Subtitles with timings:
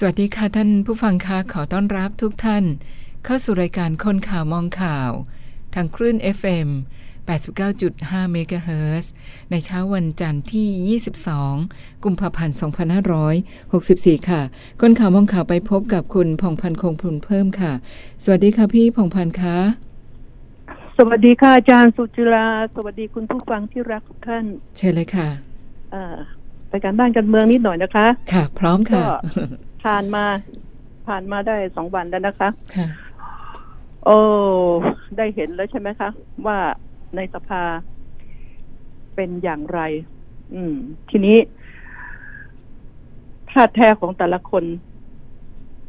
[0.00, 2.64] สวัสดีค่ะท่านผู้ฟังคะขอต้อนรับทุกท่าน
[3.24, 5.10] เข้าสู่รายการคนข่าวมองข่าว
[5.74, 6.68] ทางคลื่น FM
[7.50, 9.12] 89.5 เมกะเฮิรตซ์
[9.50, 10.98] ในเช้าวันจันทร์ที่
[11.62, 12.56] 22 กุมภาพันธ์
[13.62, 14.42] 2564 ค่ะ
[14.80, 17.72] คนข่าวมองข่าวไปพบกับคุณพงพันธ์คงพลุนเพิ่มค่ะ
[18.24, 19.56] สวัสดีค่ะพี่พงพันธ์คะ
[20.98, 24.44] สวัสดีค่ะอาจารย์สุจิราสวัสดีคุณผู้ฟังที่รักทุกท่าน
[24.76, 25.28] เชิญเลยค่ะ
[25.92, 26.16] เอ่อ
[26.68, 29.08] ไปการบ้านการเมืองนิดหน่อยนะคะ ค่ะ พร้อมค่ะก็
[29.86, 30.24] ผ่านมา
[31.06, 32.88] ผ่านมาได้สองวันแล้วนะคะ ค่ะ
[34.04, 34.18] โอ้
[35.16, 36.08] ได้เห็นแล้วใช่ไหมคะ
[36.46, 36.58] ว่า
[37.16, 37.62] ในสภา
[39.14, 39.80] เป็นอย่างไร
[40.54, 40.74] อืม
[41.10, 41.38] ทีนี้
[43.50, 44.64] ท่าแท้ของแต่ละคน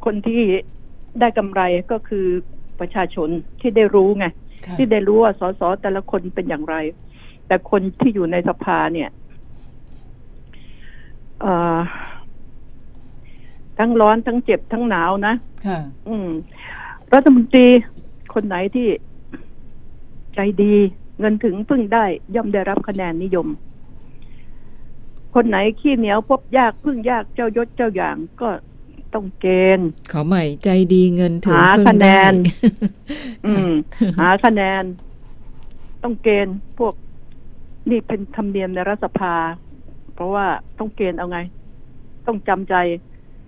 [0.05, 0.41] คนที่
[1.19, 2.25] ได้กำไรก็คือ
[2.79, 3.29] ประชาชน
[3.61, 4.25] ที่ได้รู้ไง
[4.65, 6.75] ค่ะที่ได้รู้ว่าสสแต่ละคนเป็นอย่างไร
[7.47, 9.09] แต่คนที่อยู่ในสภาเนี่ย
[11.41, 11.77] เอ่อ
[13.77, 15.33] ทั้งร้อนทั้งเจ็บทั้งหนาวนะ
[15.65, 16.29] ค่ะ อืม
[17.13, 17.67] รัฐมนตรี
[18.33, 18.87] คนไหนที่
[20.35, 20.75] ใจดี
[21.19, 23.47] เงินถึงพึ่งได้ย่อมได้รับคะแนนนิยม
[25.35, 28.49] คนไหนขี้เหนียวพบยากพึ่งยากเจ้ายศเจ้าอย่างก็
[29.13, 29.45] ต้องเก
[29.77, 32.33] ณฑ์ขอใหม่ใจดีเงินถึงหาพึ่งคะแนได้น
[33.45, 33.71] อืม
[34.19, 34.83] หาคะแนน
[36.03, 36.93] ต้องเกณฑ์พวก
[37.89, 39.35] นี่เป็นธรรมเนียมในรัฐสภา
[40.13, 40.45] เพราะว่า
[40.79, 41.39] ต้องเกณฑ์เอาไง
[42.27, 42.75] ต้องจำใจ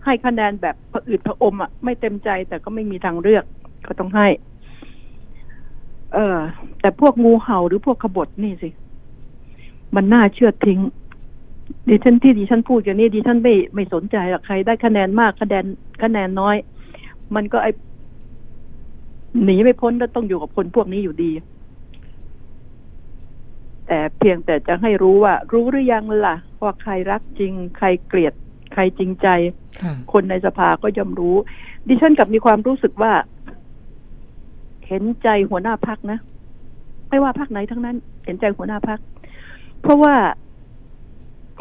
[0.05, 3.43] ให้คะแนนแบบผะอืดผะอมอะไม่เต็มใจแต่ก็ไม่มีทางเลือก
[3.87, 4.27] ก็ต้องให้
[6.13, 6.37] เออ
[6.81, 8.69] แต่พวกงูเห่าหรือพวกขบฏนี่สิ
[9.95, 10.79] มันน่าเชื่อทิ้ง
[11.89, 15.65] ดิฉันที่ดิฉันพูดอย่างนี้ดิฉันไม่ไม่สนใจหรอกใคร ได้คะแนนมากคะแนน
[16.03, 16.55] คะแนนน้อย
[17.35, 17.67] มันก็ไอ
[19.43, 21.31] หนีไม่พ้นแล้วต้องอยู่กับคนพวกนี้อยู่ดี
[23.87, 28.33] แต่เพียงแต่จะให้รู้ว่า รู้หรือยังล่ะว่าใครรักจริง ใครเกลียด
[28.73, 29.27] ใครจริงใจ
[29.81, 31.35] ค่ะคนในสภาก็ย่อมรู้
[31.87, 33.13] ดิฉันกลับมีความรู้สึกว่า
[34.87, 36.19] เห็นใจหัวหน้าพักนะ
[37.09, 38.99] ไม่ว่าพักไหนทั้งนั้น เห็นใจหัวหน้าพัก
[39.81, 40.15] เพราะว่า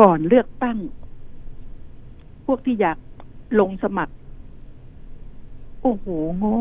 [0.00, 0.78] ก่อนเลือกตั้ง
[2.47, 2.98] พวกที่อยาก
[3.60, 4.14] ลงสมัคร
[5.82, 6.06] โอ้โห
[6.42, 6.58] งอ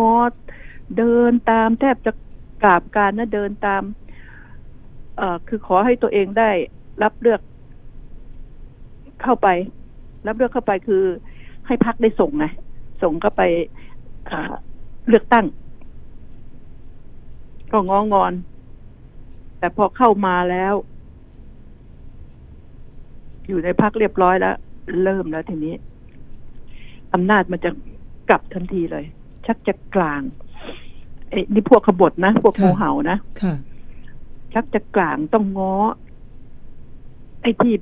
[0.00, 0.16] งอ
[0.96, 2.12] เดินตามแทบจะ
[2.62, 3.82] กราบการนะเดินตาม
[5.16, 6.50] เอ่อคือขอให้ตัวเองได้
[7.02, 7.40] รับเลือก
[9.22, 9.48] เข้าไป
[10.26, 11.02] รับเลือกเข้าไปคือ
[11.66, 12.46] ให้พักได้ส่งไง
[13.02, 13.42] ส่งเข้าไป
[14.30, 14.52] อ่า
[15.08, 15.46] เลือกตั้ง
[17.72, 18.32] ก็งองอน
[19.58, 20.74] แต่พอเข้ามาแล้ว
[23.48, 24.56] อยู่ในพักเรียบร้อยแล้ว
[25.02, 25.74] เริ่มแล้วทีนี้
[27.14, 27.70] อำนาจมันจะ
[28.28, 29.04] กลับทันทีเลย
[29.46, 30.22] ชักจะกลาง
[31.30, 33.54] เอ้นี่พวกขบฏนะ พวกค่ะงูเห่านะค่ะ
[34.54, 35.74] ชักจะกลางต้องง้อ
[37.42, 37.74] ไอ้ที่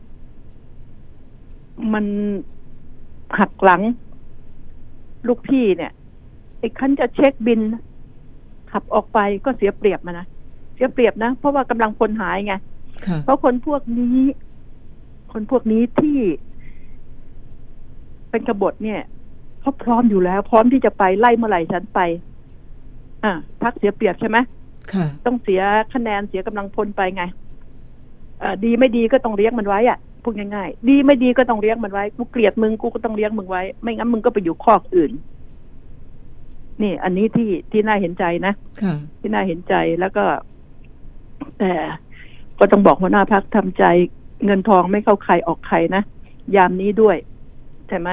[1.95, 2.05] มัน
[3.39, 3.83] หักหลัง
[5.27, 5.93] ลูกพี่เนี่ย
[6.59, 7.61] ไอ้คันจะเช็คบิน
[8.71, 10.27] ขับออกไปก็เสียเปรียบมานะ
[10.75, 12.55] เสียเปรียบนะ เพราะว่ากำลังพลหายไง
[13.07, 14.19] ค่ะเพราะคนพวกนี้
[15.33, 16.19] คนพวกนี้ที่
[18.31, 19.01] เป็นกบฏเนี่ย
[19.61, 22.01] เขาพร้อมอยู่แล้ว พร้อมที่จะไปไล่เมื่อไหร่ฉันไป
[23.25, 24.39] อ่าพักเสียเปรียบใช่ไหม
[24.93, 25.61] ค่ะต้องเสีย
[25.95, 27.23] คะแนนเสียกำลังพลไปไง
[28.41, 35.13] เอ่อดีไม่ดีก็ต้องเลี้ยงมันไว้อะ พูดง่ายๆ ดีไม่ดีก็ต้องเลี้ยงมันไว้ กูเกลียดมึงกูก็ต้องเลี้ยงมึงไว้ ไม่งั้นมึงก็ไปอยู่คอกอื่น
[36.83, 38.53] นี่ อันนี้ที่ที่น่าเห็นใจนะ
[38.83, 40.25] ค่ะที่น่าเห็นใจแล้วก็
[41.59, 41.73] แต่
[42.59, 43.85] ก็ต้องบอกหัวหน้าพักทำใจ
[44.45, 46.03] เงินทองไม่เข้าใครออกใครนะ
[46.57, 47.17] ยามนี้ด้วย
[47.89, 48.09] ใช่ไหม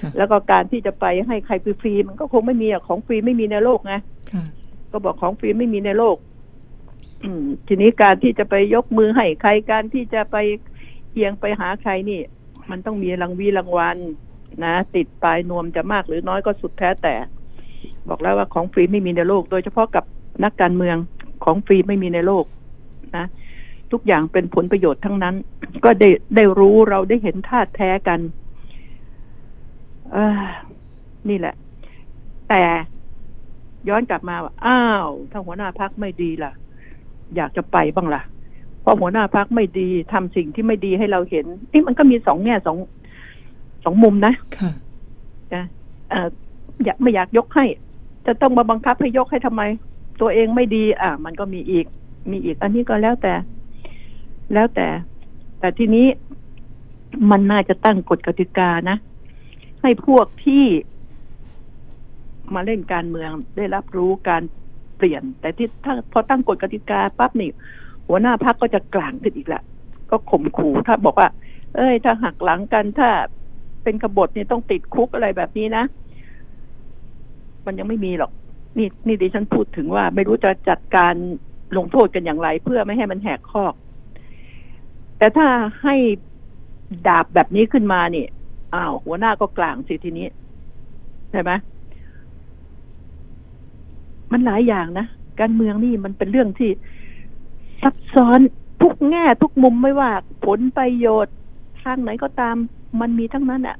[0.00, 3.94] ค่ะแล้วก็การที่จะไปให้ใครฟรีๆมันก็คงไม่มีอะของฟรีไม่มีในโลกไง
[4.32, 4.44] ค่ะ
[4.92, 6.16] ก็บอกของฟรีไม่มีในโลก
[7.24, 10.36] อืมทีนี้การที่จะไปยกมือให้ใครการที่จะไป
[11.12, 12.20] เอียงไปหาใครนี่
[12.70, 13.96] มันต้องมีรางวีรางวัล
[14.64, 17.14] นะ ติดปลายนวมจะมากหรือน้อยก็สุดแท้แต่
[18.08, 20.04] บอกแล้วว่าของฟรีไม่มีในโลก โดยเฉพาะกับ
[20.44, 20.96] นักการเมือง
[21.44, 22.44] ของฟรีไม่มีในโลก
[23.16, 23.26] นะ
[23.92, 25.34] ทุกอย่างเป็นผลประโยชน์ทั้งนั้น
[25.84, 28.20] ก็ได้ได้รู้เราได้เห็นท่าแท้กัน
[30.14, 30.16] อ
[31.28, 31.54] นี่แหละ
[32.48, 32.62] แต่
[33.88, 36.52] ย้อนกลับมาว่าอ้าวถ้าหัวหน้าพักไม่ดีล่ะ
[37.36, 38.22] อยากจะไปบ้างล่ะ
[38.90, 42.76] เพราะหัวหน้าพักไม่ดีทำสิ่งที่ไม่ดีให้เราเห็นนี่มันก็มีสองแง่สอง
[43.84, 44.70] สองมุมนะค่ะ
[45.54, 45.64] นะ
[46.10, 46.28] เอ่อ
[46.84, 47.64] อยากไม่อยากยกให้
[48.26, 49.62] จะต้องมาบังคับให้ยกให้ทำไม
[50.20, 51.86] ตัวเองไม่ดี อะมันก็มีอีก
[52.30, 53.34] มีอีก อันนี้ก็แล้วแต่
[54.54, 54.88] แล้วแต่
[55.60, 56.06] แต่ทีนี้
[57.30, 58.96] มันน่าจะตั้งกฎกติกานะ
[59.82, 60.64] ให้พวกที่
[62.54, 64.42] มาเล่นการเมืองได้รับรู้การ
[64.96, 67.50] เปลี่ยน แต่ที่ถ้าพอตั้งกฎกติกาปั๊บนี่
[68.10, 69.62] หัวหน้าพักก็จะกลางขึ้นอีกละ
[70.10, 71.28] ก็ข่มขู่ถ้าบอกว่า
[71.76, 73.10] เอ้ย ถ้าหักหลังกันถ้า
[73.82, 75.84] เป็นกบฏเนี่ยต้องติดคุกอะไรแบบนี้นะ
[77.66, 78.30] มันยังไม่มีหรอก
[78.78, 81.14] นี่นี่ดิฉันพูดถึงว่า ไม่รู้จะจัดการ
[81.76, 83.74] ลงโทษกันอย่างไร เพื่อไม่ให้มันแหกคอก
[85.18, 85.46] แต่ถ้า
[85.82, 85.94] ให้
[87.06, 88.28] ดาบแบบนี้ขึ้นมาเนี่ย
[88.74, 90.26] อ้าวหัวหน้าก็กลางสิทีนี้
[91.30, 91.50] ใช่ไหม
[94.32, 95.06] มันหลายอย่างนะ
[95.40, 96.70] การเมืองนี่มันเป็นเรื่องที่
[97.82, 98.38] ซับซ้อน
[98.82, 100.10] ทุกแง่ทุกมุมไม่ว่า
[100.46, 101.34] ผลประโยชน์
[101.82, 102.56] ทางไหนก็ตาม
[103.00, 103.76] มันมีทั้งนั้นอะ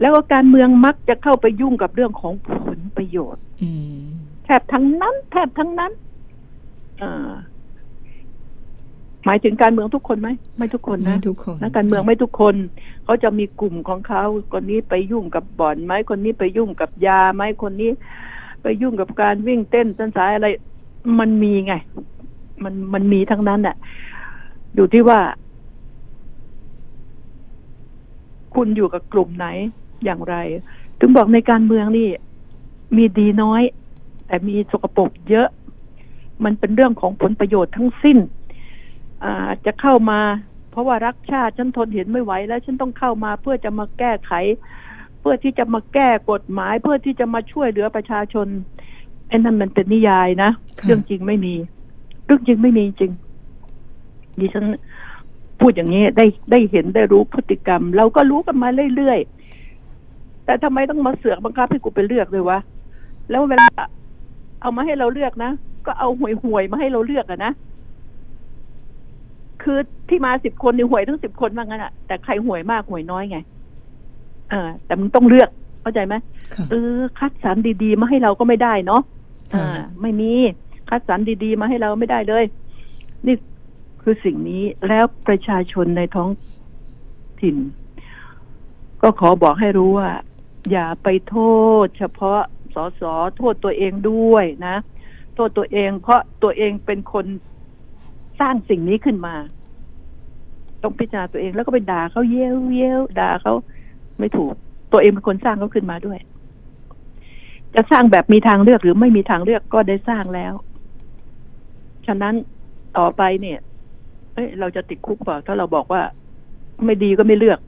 [0.00, 3.70] แล้วก็การเมืองมักจะเข้าไปยุ่งกับเรื่องของผลประโยชน์อื
[4.04, 4.06] ม
[4.44, 5.92] แทบทั้งนั้น แทบทั้งนั้น
[7.02, 7.32] อ่า
[9.26, 10.28] หมายถึงการเมืองทุกคนไหม
[10.58, 12.54] ไม่ทุกคนไม่นะทุกคนนักการเมืองไม่ทุกคน
[13.04, 14.22] เขาจะมีกลุ่มของเขา
[14.52, 17.90] คนนี้ไปยุ่งกับบ่อนไหมคนนี้ไปยุ่งกับยาไหมคนนี้
[18.62, 20.48] ไปยุ่งกับการวิ่งเต้นเต้นสายอะไร
[21.18, 21.74] มันมีไง
[22.64, 23.76] มันมันมีทั้งนั้นแหละ
[24.74, 25.20] อยู่ที่ว่า
[28.54, 29.46] คุณอยู่กับกลุ่มไหน
[30.04, 30.34] อย่างไร
[30.98, 32.08] ถึงบอกในการเมืองนี่
[32.96, 33.62] มีดีน้อย
[34.26, 35.48] แต่มีสกปรกเยอะ
[36.44, 38.18] มันเป็นเรื่องของผลประโยชน์ทั้งสิ้น
[39.24, 40.20] อ่าจะเข้ามา
[40.70, 44.32] เพราะว่ารักชาติฉันทนเห็นไม่ไหวแล้ว ฉันต้องเข้ามาเพื่อจะมาแก้ไข
[45.20, 48.46] เพื่อที่จะมาแก้กฎหมาย เพื่อที่จะมาช่วยเหลือประชาชน
[49.28, 51.54] ไอ้นั่นมันเป็นนิยายนะค่ะเรื่องจริงไม่มี
[52.26, 53.12] เรื่องจริงไม่มีจริง
[54.40, 54.64] ดิฉัน
[55.60, 62.58] พูดอย่างนี้ได้ได้เห็นได้รู้พฤติกรรม เราก็รู้กันมาเรื่อยๆ แต่ทำไมต้องมาเสือกบังคับให้กูไปเลือกเลยวะ
[63.30, 63.66] แล้วเวลา
[64.60, 65.50] เอามาให้เราเลือกนะ
[65.86, 67.52] ก็เอาหวยหวยๆมาให้เราเลือกอะนะ
[69.62, 69.78] คือ
[70.08, 73.38] ที่มาสิบคนนี่หวยทั้งสิบคนว่างั้นอะแต่ใครหวยมากหวยน้อยไง
[74.50, 75.50] เออ แต่มึงต้องเลือก
[75.82, 76.14] เข้าใจไหม
[76.54, 79.02] ค่ะเออ คัดสรรดีๆ มาให้เราก็ไม่ได้เนาะ
[79.54, 80.32] ค่ะอ่า ไม่มี
[80.88, 82.44] คัดสรรดีๆ มาให้เราไม่ได้เลย
[83.26, 83.36] นี่
[84.02, 86.30] คือสิ่งนี้แล้วประชาชนในท้อง
[87.42, 87.56] ถิ่น
[89.02, 90.10] ก็ขอบอกให้รู้ว่า
[90.70, 91.36] อย่าไปโท
[91.84, 92.40] ษ เฉพาะ
[92.74, 93.02] สส
[93.36, 94.76] โทษตัวเองด้วยนะ
[95.34, 97.26] โทษตัวเองเพราะตัวเองเป็นคน
[98.40, 99.34] สร้างสิ่งนี้ขึ้นมา
[100.82, 103.54] ต้องพิจารณาตัวเองแล้วก็ไปด่าเขาเย้ยวเย้ยวด่าเขา
[104.18, 104.52] ไม่ถูก
[104.92, 106.18] ตัวเองเป็นคนสร้างเขาขึ้นมาด้วย
[107.74, 110.52] จะสร้างแบบมีทางเลือกหรือไม่มีทางเลือกก็ได้สร้างแล้ว
[112.06, 112.34] ฉะนั้น
[112.98, 113.58] ต่อไปเนี่ย
[114.34, 116.02] เอ้ยเราจะติดคุกเปล่าถ้าเราบอกว่า
[116.84, 117.60] ไม่ดีก็ไม่เลือก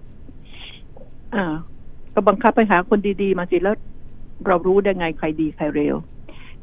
[1.34, 1.54] อ่า
[2.14, 3.76] ก็บังคับไปหาคนดีๆ มาสิแล้ว
[4.46, 5.96] เรารู้ได้ไงใครดีใครเร็ว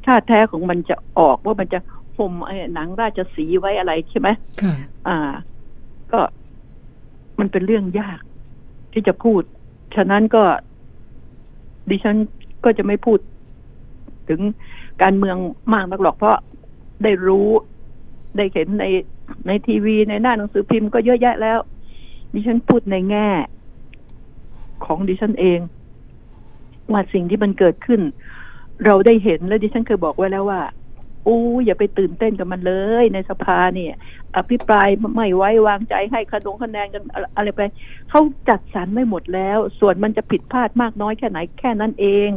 [0.06, 1.80] ชาติแท้ของมันจะออกว่ามันจะ
[2.18, 4.30] ห่มไอ้หนังราชสีห์ไว้อะไรใช่ไหม
[4.62, 4.74] ค่ะ
[5.08, 5.18] อ่า
[6.12, 6.20] ก็
[7.40, 8.20] มันเป็นเรื่องยาก
[8.94, 9.42] ที่จะพูด
[9.96, 10.44] ฉะนั้นก็
[11.90, 12.18] ดิฉัน
[12.64, 13.20] ก็จะไม่พูด
[14.30, 14.42] ถึง
[15.02, 15.38] การเมือง
[15.74, 16.38] มากนักหรอกเพราะ
[17.04, 17.50] ได้รู้
[18.38, 18.86] ได้เห็นใน
[19.48, 21.60] ในทีวีในหน้าหนังสือพิมพ์ก็เยอะแยะแล้ว
[22.34, 23.30] ดิฉันพูดในแง่
[24.86, 25.60] ของดิฉันเอง
[26.92, 28.02] ว่าสิ่งที่มันเกิดขึ้น
[28.86, 30.62] เราได้เห็นและดิฉันเคยบอกไว้แล้วว่า
[31.28, 33.94] อู้อย่าไปตื่นเต้นกับมันเลย ในสภาเนี่ย
[34.36, 37.04] อภิปรายไม่ไว้วางใจให้คะนงคะแนนกัน
[37.36, 37.62] อะไรไป
[38.10, 42.30] เขาจัดสรรไม่หมดแล้ว ส่วนมันจะผิดพลาดมากน้อยแค่ไหนแค่นั้นเอง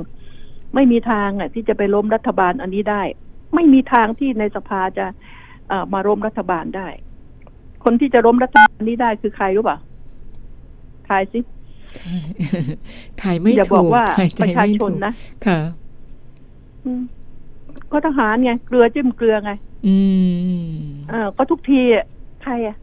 [0.75, 3.03] ไม่มีทางอะ ที่จะไปล้มรัฐบาลอันนี้ได้
[3.55, 5.07] ไม่มีทางที่ในสภาจะ
[5.69, 6.89] เอ่อมาล้มรัฐบาลได้
[7.85, 9.79] คนที่จะล้มรัฐบาลนี้ได้คือใครรู้ป่ะ
[11.09, 11.41] ทายสิ
[13.23, 15.13] ถ่ายไม่อย่าบถูอกกว่าถ่ายปใจระชาไม่ชถูนกนะ
[15.47, 15.59] ค่ะ
[16.85, 17.03] อืม
[17.93, 19.53] ก็ทหารไงเกลือจิ้มเกลือไง
[19.87, 19.97] อื
[20.69, 20.73] ม
[21.11, 22.07] เออก็ทุกทีอะ
[22.43, 22.77] ใครอะ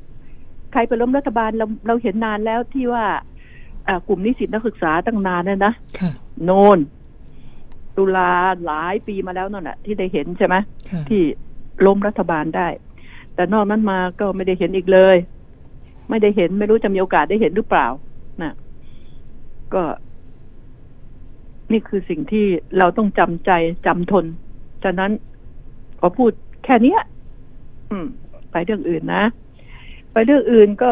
[0.71, 3.05] ใครไปล้มรัฐบาลเราเราเห็นนานแล้วที่ว่า
[3.87, 6.11] อ่ากลุ่มนิสิตนักศึกษาตั้งนานแล้วนะค่ะ
[6.45, 6.77] โนน
[7.97, 8.31] ตุลา
[8.65, 10.55] หลายปีมาแล้วนั่นแหละที่ได้เห็นใช่ไหม
[10.91, 11.21] ค่ะที่
[11.85, 12.67] ล้มรัฐบาลได้
[13.35, 15.17] แต่นอกนั้นมาก็ไม่ได้เห็นอีกเลย
[16.09, 17.87] ไม่ได้เห็นไม่รู้จะมีโอกาสได้เห็นหรือเปล่า
[18.41, 18.53] นะ
[19.73, 19.83] ก็
[21.71, 22.45] นี่คือสิ่งที่
[22.77, 23.51] เราต้องจำใจ
[23.85, 24.25] จำทน
[24.83, 25.11] ฉะนั้น
[25.99, 26.31] ขอพูด
[26.63, 26.99] แค่เนี้ย
[27.91, 28.07] อืม
[28.51, 29.23] ไปเรื่องอื่นนะ
[30.11, 30.91] ไปเรื่องอื่นก็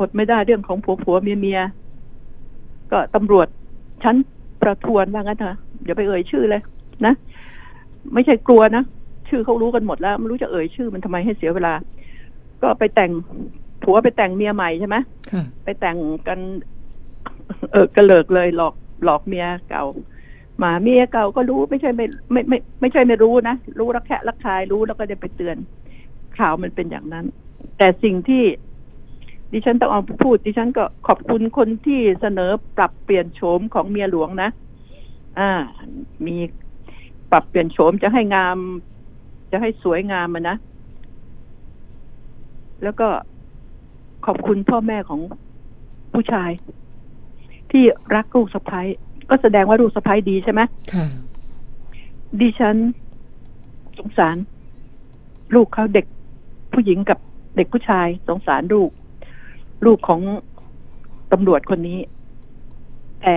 [0.00, 1.60] อดไม่ได้เรื่องของผัวผัวเมียเมีย
[2.92, 3.46] ก็ตำรวจ
[4.02, 4.16] ชั้น
[4.62, 6.62] ประทวนว่างั้นเถอะอย่าไปเอ่ยชื่อเลย
[7.06, 7.14] นะ
[8.14, 8.84] ไม่ใช่กลัวนะ
[9.28, 11.74] ชื่อเขารู้กันหมดแล้วไม่รู้จะเอ่ยชื่อมันทำไมให้เสียเวลา
[12.62, 13.10] ก็ไปแต่ง
[13.82, 14.96] ผัวไปแต่งเมียใหม่ใช่ไหม
[15.32, 15.96] ค่ะไปแต่ง
[16.28, 16.38] กัน
[17.72, 18.74] เออกระเลิกเลยหลอก
[19.04, 19.84] หลอกเมียเก่า
[20.58, 25.56] หมาเมียเก่าก็รู้ไม่ใช่ไม่ไม่ไม่ไม่ใช่ไม่รู้นะรู้รักแค่รักชายรู้แล้วก็จะไปเตือน
[26.38, 27.26] ข่าวมันเป็นอย่างนั้น
[27.78, 28.42] แต่สิ่งที่
[29.52, 34.50] ดิฉันต้องเอาพูด ดิฉันก็ขอบคุณคนที่เสนอปรับเปลี่ยนโฉมของเมียหลวงนะ
[35.38, 35.50] อ่า
[36.26, 36.36] มี
[37.30, 38.56] ปรับเปลี่ยนโฉมจะให้งาม
[39.52, 40.56] จะให้สวยงามมันนะ
[42.82, 43.08] แล้วก็
[44.26, 45.20] ขอบคุณพ่อแม่ของ
[46.12, 46.50] ผู้ชาย
[47.70, 48.86] ที่รักลูกสะพ้ย
[49.30, 50.60] ก็แสดงว่าลูกสะพ้ยดีใช่ไหม
[50.94, 51.06] ค่ะ
[52.40, 52.76] ดิฉัน
[53.98, 54.36] สงสาร
[55.54, 56.06] ลูกเขาเด็ก
[56.72, 57.18] ผู้หญิงกับ
[57.56, 58.90] เด็กผู้ชาย สงสารลูก
[59.86, 60.20] ลูกของ
[61.32, 61.98] ตำรวจคนนี้
[63.22, 63.36] แต่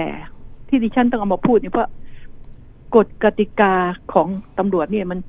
[0.68, 1.90] ที่ดิฉันต้องเอามาพูดนี่เพราะ
[2.96, 3.74] กฎกติกา
[4.14, 4.28] ของ
[4.60, 5.20] ตำรวจเนี่ยมัน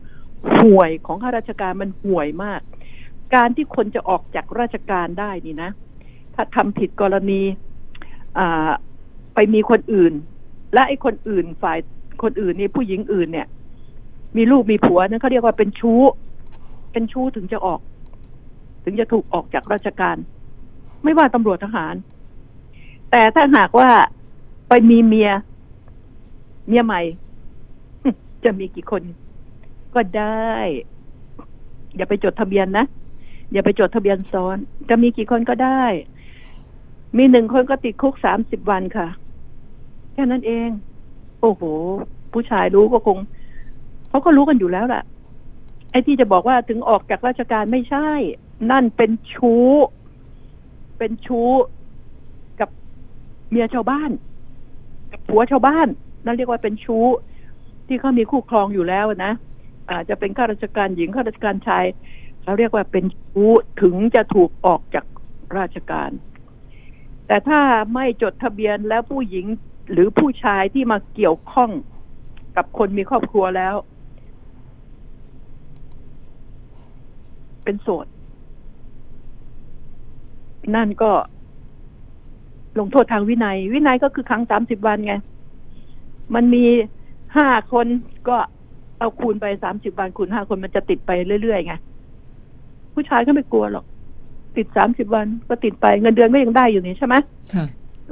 [0.59, 2.61] ห่วยของข้าราชการมันห่วยมาก
[3.35, 5.71] การที่คนจะออกจากราชการได้นี่นะ
[6.35, 7.43] ถ้าทำผิดกรณี
[9.35, 10.13] ไปมีคนอื่น
[10.75, 11.79] และไอ้คนอื่นฝ่าย
[12.23, 13.47] คนอื่นนี่ผู้หญิงอื่นเนี่ย
[14.37, 16.01] มีลูกมีผัวนั่นเขาเรียกว่าเป็นชู้
[16.93, 17.81] เป็นชู้ถึงจะออก
[18.85, 20.17] ถึงจะถูกออกจากราชการ
[21.05, 21.95] ไม่ว่าตำรวจทหาร
[23.11, 23.91] แต่ถ้าหากว่า
[24.69, 25.31] ไปมีเมีย
[26.69, 27.03] เมียใหม่
[28.45, 29.03] จะมีกี่คน
[29.95, 30.53] ก็ได้
[31.97, 32.85] อย่าไปจดทะเบียนนะ
[33.53, 34.57] อย่าไปจดทะเบียนซ้อน
[34.89, 35.83] จะมีกี่คนก็ได้
[37.17, 39.09] มีหนึ่งคนก็ติดคุกสามสิบวันค่ะ
[40.13, 40.69] แค่นั้นเอง
[41.41, 41.63] โอ้โห
[42.33, 43.19] ผู้ชายรู้ก็คง
[44.09, 45.03] เขาก็รู้กันอยู่แล้วล่ะ
[45.91, 48.09] ไอ้ที่จะบอกว่าถึงออกจากราชการไม่ใช่
[48.71, 49.67] นั่นเป็นชู้
[51.05, 51.51] เป็นชู้
[52.61, 52.71] กับ
[53.51, 54.11] เมียชาวบ้าน
[55.13, 55.89] กับผัวชาวบ้าน
[56.25, 57.07] นั่นเรียกว่าเป็นชู้
[57.87, 59.33] ที่เขามีคู่ครองอยู่แล้วนะ
[59.91, 61.85] อาจจะเป็นข้าราชการหญิงข้าราชการชาย
[62.43, 63.51] เขาเรียกว่าเป็นชู้
[63.83, 65.05] ถึงจะถูกออกจาก
[65.59, 66.11] ราชการ
[67.27, 67.61] แต่ถ้า
[67.95, 69.47] ไม่จดทะเบียนแล้วผู้หญิง
[69.93, 71.71] หรือผู้ชายที่มาเกี่ยวข้อง
[72.57, 73.75] กับคนมีครอบครัวแล้ว
[77.65, 78.07] เป็นโสด
[80.77, 81.11] นั่นก็
[82.79, 85.15] ลงโทษทางวินัย วินัยก็คือครั้งสามสิบวันไง
[86.35, 86.65] มันมี
[87.37, 87.87] ห้าคน
[88.29, 88.37] ก็
[88.99, 91.11] เอาคูณไปสามสิบวันคูณห้าคนมันจะติดไป
[91.43, 91.75] เรื่อยๆไง
[92.95, 93.85] ผู้ชายก็ไม่กลัวหรอก
[94.57, 97.15] ติดสามสิบวันก็ติดไปเงินเดือนก็ยังได้อยู่นี่ใช่ไหม
[97.55, 97.65] ค่ะ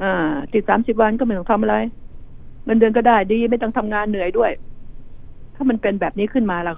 [0.03, 1.77] อ่า ติดสามสิบวันก็ไม่ต้องทำอะไร
[2.65, 4.51] เงินเดือนก็ได้ดีไม่ต้องทำงานเหนื่อยด้วย
[5.55, 6.77] ถ้ามันเป็นแบบนี้ขึ้นมาแล้ว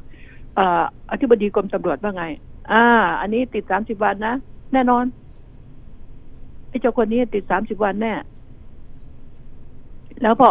[0.54, 2.24] เอ่ออธิบดีกรมตำรวจว่าไง
[2.72, 2.84] อ่า
[3.20, 4.34] อันนี้ติดสามสิบวันนะ
[4.72, 8.12] แน่นอนไอ้เจ้าคนนี้ติดสามสิบวันแน่
[10.22, 10.48] แล้วพอ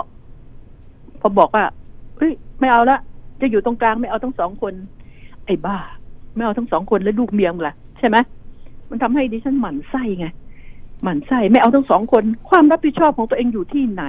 [1.22, 1.66] พอบอกว่า
[2.18, 2.98] เฮ้ย ไม่เอาละ
[3.42, 4.74] จะอยู่ตรงกลางไม่เอาทั้งสองคน
[5.46, 5.78] ไอ้บ้า
[6.36, 8.18] ไม่เอาทั้งสองคนแล้วลูกเมียมล่ะ ใช่ไหม
[8.90, 10.28] มันทำให้ดิฉันหมั่นไส้ไง
[11.04, 14.06] หมั่นไส้ไม่เอาทั้งสองคน ความรับผิดชอบของตัวเองอยู่ที่ไหน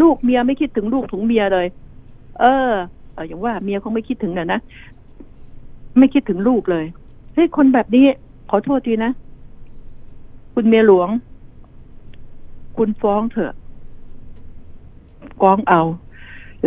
[0.00, 1.66] ลูกเมียไม่คิดถึงลูกถึงเมียเลย
[2.40, 2.72] เออ
[3.14, 4.60] เอออย่างว่าเมียคงไม่คิดถึงนะนะ
[5.98, 6.84] ไม่คิดถึงลูกเลย
[7.34, 8.06] เฮ้ยคนแบบนี้
[8.50, 9.12] ขอโทษทีนะ
[10.54, 11.08] คุณเมียหลวง
[12.78, 13.54] คุณฟ้องเถอะ
[15.40, 15.82] ฟ้องเอา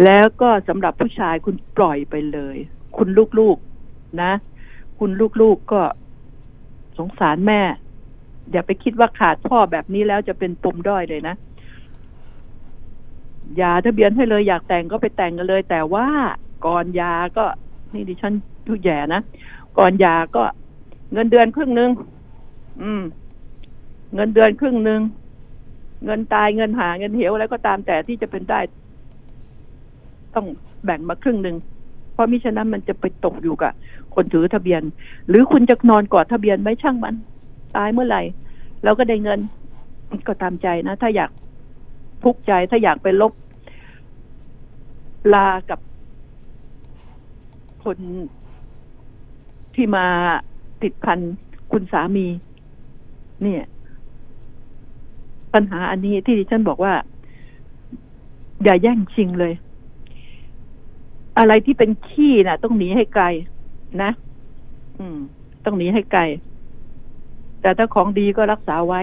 [0.03, 2.57] แล้วก็สำหรับผู้ชายคุณปล่อยไปเลย
[2.97, 3.07] คุณ
[3.39, 4.31] ลูกๆนะ
[4.99, 5.81] คุณลูกๆก็
[6.97, 7.61] สงสารแม่
[8.51, 11.35] อย่าไปคิดว่าขาดพ่อแบบนี้แล้วจะเป็นปมด้อยเลยนะ
[13.57, 16.07] อย่าทะเบียนให้เลยอยากแต่งก็ไปแต่งกันเลย แต่ว่า
[16.65, 17.45] ก่อนยาก็
[17.93, 18.33] นี่ดิฉัน
[18.67, 19.21] ทุแย่นะ
[19.77, 20.43] ก่อนยาก็
[21.13, 21.89] เงินเดือนครึ่งหนึ่ง
[22.81, 23.01] อืม
[24.15, 25.01] เงินเดือนครึ่งหนึ่ง
[26.05, 28.59] เงินตายเงินหาเงินเหวอะไรก็ตามแต่ที่จะเป็นได้
[30.35, 30.47] ต้อง
[30.85, 31.55] แบ่งมาครึ่งหนึ่ง
[32.13, 33.71] เพราะมิฉะนั้นมันจะไปตกอยู่กับ
[34.15, 34.81] คนถือทะเบียน
[35.29, 37.15] หรือคุณจะนอนกอดทะเบียนไว้ช่างมัน
[37.77, 38.21] ตายเมื่อไหร่
[38.83, 39.39] เราก็ได้เงิน
[40.27, 41.31] ก็ตามใจนะ ถ้าอยาก
[42.23, 43.33] ทุกข์ใจถ้าอยากไปลบ
[45.33, 45.79] ลากับ
[47.85, 47.97] คน
[49.75, 50.05] ที่มา
[50.81, 51.19] ติดพัน
[51.71, 52.25] คุณสามี
[53.43, 53.63] เนี่ย
[55.53, 56.93] ปัญหาอันนี้ที่ดิฉันบอกว่า
[58.63, 59.53] อย่าแย่งชิงเลย
[61.37, 63.23] อะไรที่เป็นขี้นะ่ะ ต้องหนีให้ไกล
[64.01, 64.11] นะ
[64.99, 65.17] อืม
[65.65, 66.21] ต้องหนีให้ไกล
[67.61, 69.01] แต่ถ้าของดีก็รักษาไว้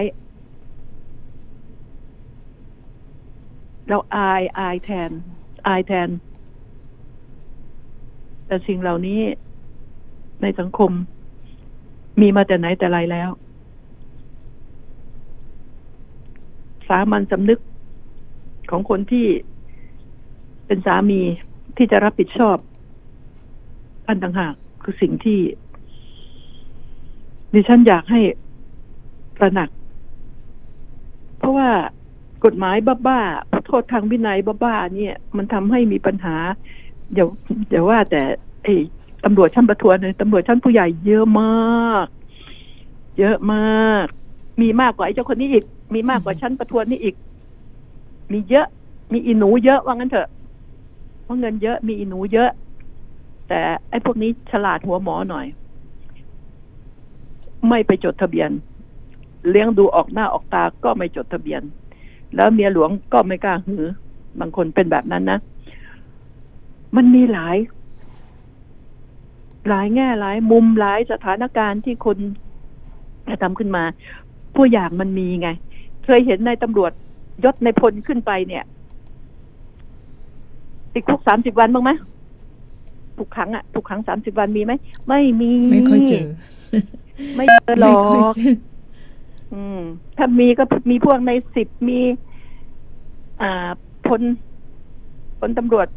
[3.87, 5.11] เราอายอายแทน
[5.67, 6.09] อายแทน
[8.45, 9.21] แต่สิ่งเหล่านี้
[10.41, 10.91] ในสังคม
[12.21, 13.29] มีมาแต่ไหนแต่ไรแล้ว
[16.89, 17.59] สามัญสำนึก
[18.71, 19.27] ของคนที่
[20.67, 21.19] เป็นสามี
[21.77, 22.57] ที่จะรับผิดชอบ
[24.07, 24.53] อันต่างหาก
[24.83, 25.39] คือสิ่งที่
[27.53, 28.21] ดิฉันอยากให้
[29.37, 29.69] ตระหนัก
[31.37, 31.69] เพราะว่า
[32.45, 32.75] กฎหมาย
[33.07, 36.35] บ้าๆโทษทางวินัยบ้าๆเนี่ย มันทำให้มีปัญหา
[37.13, 37.25] อย่า
[37.69, 38.21] อย่าว่าแต่
[38.63, 38.73] ไอ้
[39.23, 42.05] ตำรวจชั้นประทวนเลยตำรวจชั้นผู้ใหญ่เยอะมาก
[43.19, 44.05] เยอะมาก
[44.61, 47.15] มีมากกว่าไอ้เจ้าคนนี้อีก มีมากกว่าชั้นประทวนนี่อีก
[48.31, 48.67] มีเยอะ
[49.13, 50.29] มีอีหนูเยอะว่างั้นเถอะ
[51.23, 52.49] เพราะเงินเยอะมีอีหนูเยอะ
[53.47, 55.45] แต่ไอ้พวกนี้ฉลาดหัวหมอหน่อย
[57.67, 58.49] ไม่ไปจดทะเบียน
[59.49, 61.61] เลี้ยงดูออกหน้าออกตาก็ไม่จดทะเบียน
[62.35, 63.85] แล้วเมียหลวงก็ไม่กล้าหือ
[64.39, 65.39] บางคนเป็นแบบนั้นนะ
[66.95, 67.57] มันมีหลาย
[69.69, 72.17] หลายแง่หลายมุมหลายสถานการณ์ที่คน
[73.43, 73.83] ทำขึ้นมา
[74.55, 75.49] ตัวอย่างมันมีไง
[76.05, 76.91] เคยเห็นในตำรวจ
[77.43, 78.63] ยศในพลขึ้นไปเนี่ย
[80.93, 81.91] ติดคุกสามสิบวันบ้างไหม
[83.17, 84.73] ถูกขังอะถูกขังสามสิบวันมีไหม
[85.07, 86.25] ไม่มีไม่ค่อยเจอ
[87.35, 88.53] ไม่เจอหรอไม่ค่อยกเจอ
[89.53, 89.79] อืม
[90.17, 91.99] ถ้ามีก็มีพวกในสิบมี
[93.41, 93.69] อ่า
[94.07, 94.21] พล
[95.39, 95.87] พลตำรวจ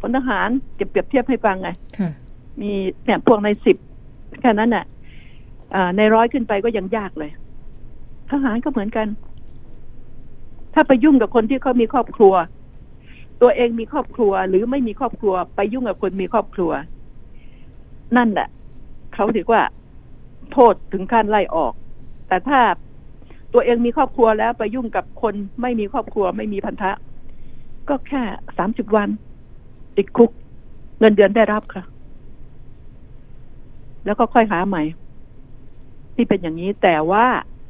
[0.00, 0.48] พลทหาร
[0.78, 2.10] จะเปรียบเทียบให้ฟังไงค่ะ
[2.60, 2.70] มี
[3.04, 3.76] เนี่ยพวกในสิบ
[4.40, 4.84] แค่นั้นน่ะ
[5.74, 7.30] อ่าในร้อยขึ้นไปก็ยังยากเลย
[8.30, 9.06] ทหารก็เหมือนกัน
[10.74, 12.34] ถ้าไปยุ่งกับคนที่เขามีครอบครัว
[13.42, 16.70] ตัวเองมีครอบครัว หรือไม่มีครอบครัว ไปยุ่งกับคนมีครอบครัว
[18.16, 18.48] นั่นแหละ
[19.14, 19.62] เขาถือว่า
[20.52, 21.72] โทษถึงขั้นไล่ออก
[22.28, 22.60] แต่ถ้า
[23.52, 26.92] ตัวเองมีครอบครัวแล้ว ไปยุ่งกับคนไม่มีครอบครัว ไม่มีพันธะ
[27.88, 28.22] ก็แค่
[28.58, 29.08] สามสิบวัน
[29.96, 30.30] ติดคุก
[30.98, 31.82] เงินเดือนได้รับค่ะ
[34.04, 34.82] แล้วก็ค่อยหาใหม่
[36.14, 37.26] ที่เป็นอย่างนี้แต่ว่า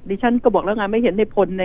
[0.09, 1.65] ดิฉันก็บอกแล้วไงไม่เห็นในพลใน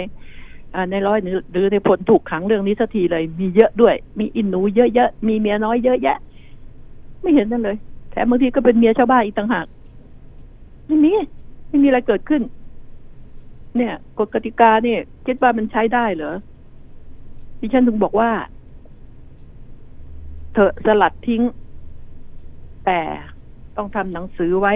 [0.92, 1.20] ในร้อย
[1.52, 6.18] หรือในพลถูกขังเรื่องนี้สักทีเลย มีเยอะด้วย มีอินหนูเยอะแยะมีเมียน้อยเยอะแยะ
[7.22, 7.78] ไม่เห็นนั่นเลย
[8.12, 9.66] แถมบางทีก็เป็นเมียชาวบ้านอีกต่างหาก
[10.88, 11.12] ไม่มี
[11.68, 12.42] ไม่มีอะไรเกิดขึ้น
[13.78, 16.36] เนี่ยกฎกติกาเนี่ยคิดว่ามันใช้ได้เหรอ
[17.60, 18.30] ดิฉันถึงบอกว่า
[20.54, 21.42] เถอะสลัดทิ้ง
[22.86, 23.00] แต่
[23.78, 24.74] ต้องทำหนังสือไว้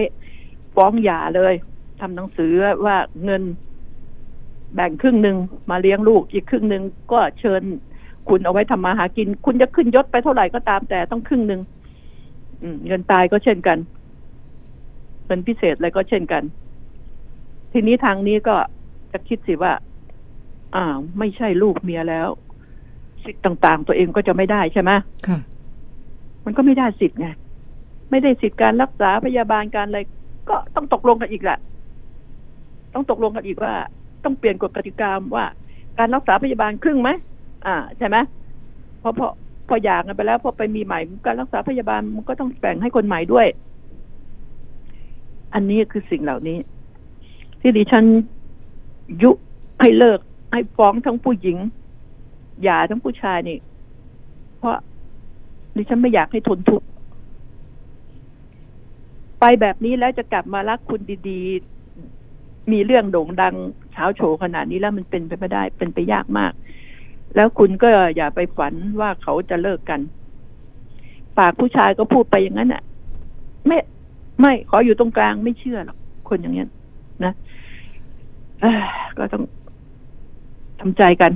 [0.75, 1.53] ฟ้องหย่าเลย
[2.00, 2.51] ทำหนังสือ
[2.85, 3.43] ว่าเงิน
[4.75, 5.38] แบ่งครึ่งหนึ่ง
[5.69, 7.62] มาเลี้ยงลูกอีกครึ่งหนึ่งก็เชิญ
[8.29, 11.62] คุณเอาไว้ทำมาหากิน คุณจะขึ้นยศไปเท่าไหร่ก็ตามแต่ต้องครึ่งหนึ่ง
[12.62, 13.77] อืมเงินตายก็เช่นกัน
[15.25, 16.43] เงินพิเศษอะไรก็เช่นกัน
[17.71, 18.55] ทีนี้ทางนี้ก็
[19.12, 19.73] จะคิดสิว่า
[20.75, 20.85] อ่า
[21.19, 22.27] ไม่ใช่ลูกเมียแล้ว
[23.23, 24.91] สิทธิ์ต่าง ๆ ตัวเองก็จะไม่ได้ใช่ไหม
[25.27, 25.39] ค่ะ
[26.46, 27.27] มันก็ไม่ได้สิทธิ์ไง
[28.11, 30.00] ไม่ได้สิทธิ์การรักษาพยาบาลการอะไร
[30.50, 31.59] ก็ต้องตกลงกันอีกแหละ
[32.94, 33.74] ต้องตกลงกันอีกว่า
[34.24, 35.46] ต้องเปลี่ยนกฎกติกาว่า
[36.00, 37.10] การรักษาพยาบาลครึ่งไหม
[37.66, 38.18] อ่าใช่ไหม
[39.00, 39.27] เพราะพอ
[39.68, 43.48] พอหย่ากันไปแล้วพอไปมีใหม่การรักษาพยาบาลมันก็ต้องแบ่งให้คนใหม่ด้วย
[45.53, 46.58] อันนี้คือสิ่งเหล่านี้
[47.62, 48.06] ที่ดิฉัน
[49.24, 49.32] ยุ
[49.82, 50.20] ให้เลิก
[50.51, 51.58] ให้ฟ้องทั้งผู้หญิง
[52.64, 53.58] หย่าทั้งผู้ชายนี่
[54.60, 54.75] เพราะ
[55.75, 56.88] ดิฉันไม่อยากให้ทนทุกข์
[59.40, 61.73] ไปแบบนี้แล้วจะกลับมารักคุณดีๆ
[62.71, 63.55] มีเรื่องโด่งดัง
[63.93, 66.53] เช้าโชว์ขนาดนี้แล้วมันเป็นไปไม่ได้ เป็นไปยากมาก
[67.35, 69.99] แล้วคุณก็อย่าไปฝันว่าเขาจะเลิกกัน
[71.37, 72.83] ปากผู้ชายก็พูดไปอย่างนั้นอะ
[73.67, 73.77] ไม่
[74.41, 75.97] ไม่ขออยู่ตรงกลางไม่เชื่อหรอก
[76.29, 76.69] คนอย่างนี้ย
[77.23, 77.33] นะ
[79.17, 79.43] ก็ต้อง
[80.79, 81.31] ทำใจกัน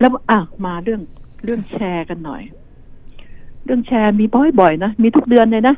[0.00, 1.00] แล้วอะมาเรื่อง
[1.44, 2.42] เรื่องแชร์กันหน่อย
[3.64, 4.24] เรื่องแชร์มี
[4.60, 5.74] บ่อยๆนะมีทุกเดือนเลยนะ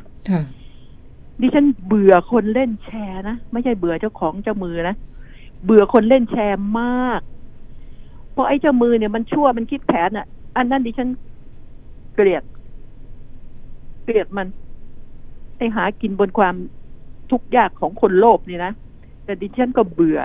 [1.41, 4.95] ดิฉันเบื่อคนเล่นแชร์นะไม่ใช่เบื่อเจ้าของเจ้ามือนะ
[5.65, 7.21] เบื่อคนเล่นแชร์มาก
[8.33, 10.25] เพราะไอ้เจ้ามือเนี่ยมันชั่วมันคิดแผนอะ
[10.57, 11.09] อันนั้นดิฉัน
[12.15, 12.43] เกลียด
[14.03, 14.47] เกลียดมัน
[15.57, 16.55] ไอ้หากินบนความ
[17.31, 18.71] ทุกข์ยากของคนโลภนี่นะ
[19.25, 20.19] แต่ดิฉันก็เบื่อ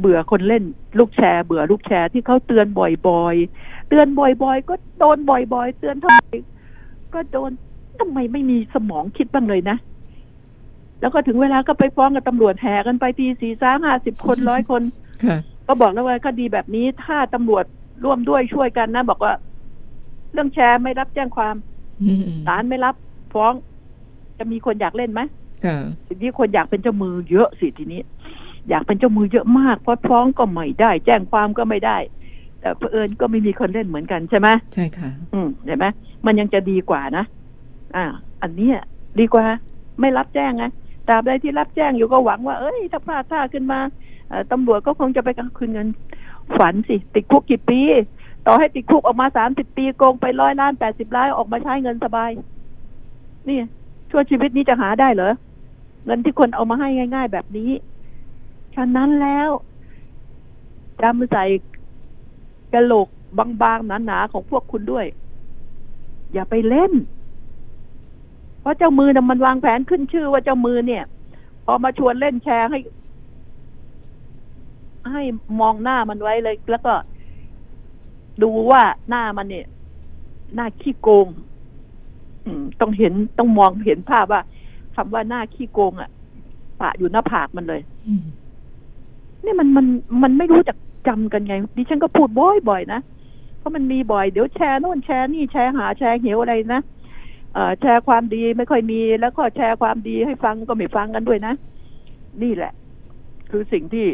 [0.00, 0.64] เบื่อคนเล่น
[0.98, 6.28] ลูกแชร์ เบื่อลูกแชร์ที่เขาเตือนบ่อยๆเตือนบ่อยๆก็โดนบ่อยๆเตือนเท่าไหร่
[7.14, 7.50] ก็โดน
[8.00, 9.76] ทำไมไม่มีสมองคิดบ้างเลยนะ
[11.00, 14.82] แล้วก็ถึงเวลาก็ไปฟ้องกับตำรวจแห่กันไปทีสี่สามห้าสิบคนร้อยคน
[15.24, 17.64] ค่ะก็บอกแล้วว่าคดีแบบนี้ถ้าตำรวจ
[18.04, 19.32] ร่วมด้วยช่วยกันนะ บอกว่า
[20.32, 21.54] เรื่องแชร์ไม่รับแจ้งความ
[22.02, 22.94] อืมศาลไม่รับ
[23.34, 23.52] ฟ้อง
[24.38, 25.20] จะมีคนอยากเล่นไหม
[25.64, 25.76] ค่ะ
[26.06, 28.00] ทีนี้คนอยากเป็นเจ้ามือเยอะสิทีนี้
[28.68, 31.98] อยากเป็นเจ้ามือเยอะมากเพราะฟ้องก็ไม่ได้ แจ้งความก็ไม่ได้
[32.60, 35.86] แต่เผอิญก็ไม่มีคนเล่นเหมือนกันใช่ไหมใช่ค่ะ อืมเห็นไหม
[36.26, 37.24] มันยังจะดีกว่านะ
[37.94, 38.04] อ่า
[38.42, 38.76] อันเนี้ย
[39.18, 39.46] ดีกว่า
[40.00, 40.64] ไม่รับแจ้งไง
[41.08, 43.80] ตราบใดที่รับแจ้งอยู่ก็หวังว่าเอ้ย ถ้าพลาดท่าขึ้นมา
[44.52, 45.28] ตำรวจก็คงจะไป
[45.58, 45.88] คืนเงิน
[46.58, 47.80] ฝันสิ ติดคุกกี่ปี
[48.46, 52.30] ต่อให้ติดคุกออกมาสามสิบปีโกงไปร้อยล้านแปดสิบล้านออกมาใช้เงินสบาย
[53.48, 53.60] นี่
[54.10, 55.32] ชั่วชีวิตนี้จะหาได้เหรอ
[56.04, 57.70] เงินที่คนเอามาให้ง่าย ๆ แบบนี้
[58.74, 59.50] ฉะนั้นแล้ว
[61.02, 61.44] จำใส่
[62.72, 63.08] กระโหลก
[63.62, 65.06] บางๆหนาๆของพวกคุณด้วย
[66.32, 66.92] อย่าไปเล่น
[68.64, 71.04] เพราะเจ้ามือน่ะมันวางแผนขึ้นชื่อว่าเจ้ามือเนี่ย
[71.64, 72.78] พอมาชวนเล่นแชร์ให้
[75.12, 75.22] ให้
[75.60, 76.92] มองหน้ามันไว้เลย แล้วก็
[78.42, 79.66] ดูว่าหน้ามันเนี่ย
[80.54, 81.28] หน้าขี้โกง
[82.44, 84.42] อืมต้องเห็นต้องมองเห็นภาพว่า
[84.94, 86.10] คำว่าหน้าขี้โกงอะ
[86.78, 88.22] ไปปะอยู่หน้าผากมันเลยอืม
[89.42, 89.86] เนี่ยมันมัน
[90.22, 90.76] มันไม่รู้จัก
[91.08, 93.00] จำกันไงดิฉันก็พูดบ่อยๆนะ
[93.58, 97.03] เพราะมันมีบ่อยเดี๋ยวแชร์โน่นแชร์นี่แชร์หาแชร์เหวอะไรนะเอ่อ
[97.80, 101.54] แชร์ความดีไม่ค่อยมี แล้วก็แชร์ความดีให้ฟังก็ไม่ฟังกันด้วยนะ
[102.42, 102.72] นี่แหละ
[103.50, 104.06] คือสิ่งที่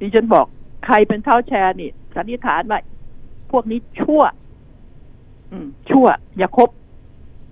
[0.00, 0.46] ดิฉันบอก
[0.86, 2.80] ใครเป็นเท้าแชร์นี่สันนิษฐานว่า
[3.50, 4.22] พวกนี้ชั่ว
[5.50, 6.06] อืม ชั่ว
[6.38, 6.68] อย่าคบ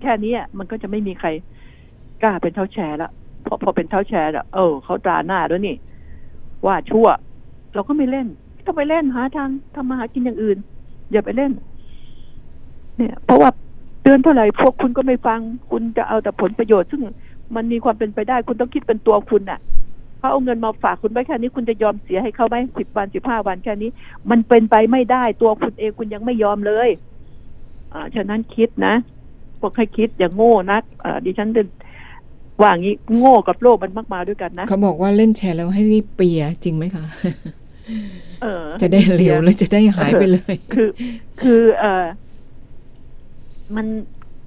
[0.01, 1.27] แค่นี้มันก็จะไม่มีใคร
[2.21, 3.11] กล้าเป็นเท้าแชร์แล้ว
[3.45, 5.75] พอพอเป็นเท้าแชร์แล้วเออเขาตราหน้าด้วยนี่
[6.65, 7.07] ว่าชั่ว
[7.73, 8.27] เราก็ไม่เล่น
[8.65, 10.57] ต้องไปเล่นหาทางทำมาหากินอย่างอื่น
[11.11, 11.51] อย่าไปเล่น
[12.97, 13.49] เนี่ย เพราะว่า
[14.01, 15.39] เตือนเท่าไหร่พวกคุณก็ไม่ฟัง
[15.71, 17.01] คุณจะเอาแต่ผลประโยชน์ ซึ่ง
[17.55, 19.59] มันมีความเป็นไปได้ คุณต้องคิดเป็นตัวคุณน่ะ
[20.19, 23.89] เขาเอาเงินมาฝากคุณไว้แค่นี้คุณจะยอมเสียให้เขาไหมสิบวันสิบห้าวันแค่นี้
[24.29, 26.89] มันเป็นไปไม่ได้ตัวคุณเองคุณยังไม่ยอมเลย
[27.93, 28.93] อ่าฉะนั้นคิดนะ
[29.59, 31.63] พวกให้คิดอย่างโง่นักอ่าดิฉันจะ
[32.61, 37.05] ว่างี้โง่กับโลภมันมากมาด้วยกันนะเขาบอกว่าเล่นแชร์แล้วให้รีบเปียร์จริงไหมคะ
[38.41, 40.89] เออ จะได้เร็วแล้วจะได้หายไปเลย คือ
[41.41, 42.05] คือ เออ
[43.75, 43.87] มัน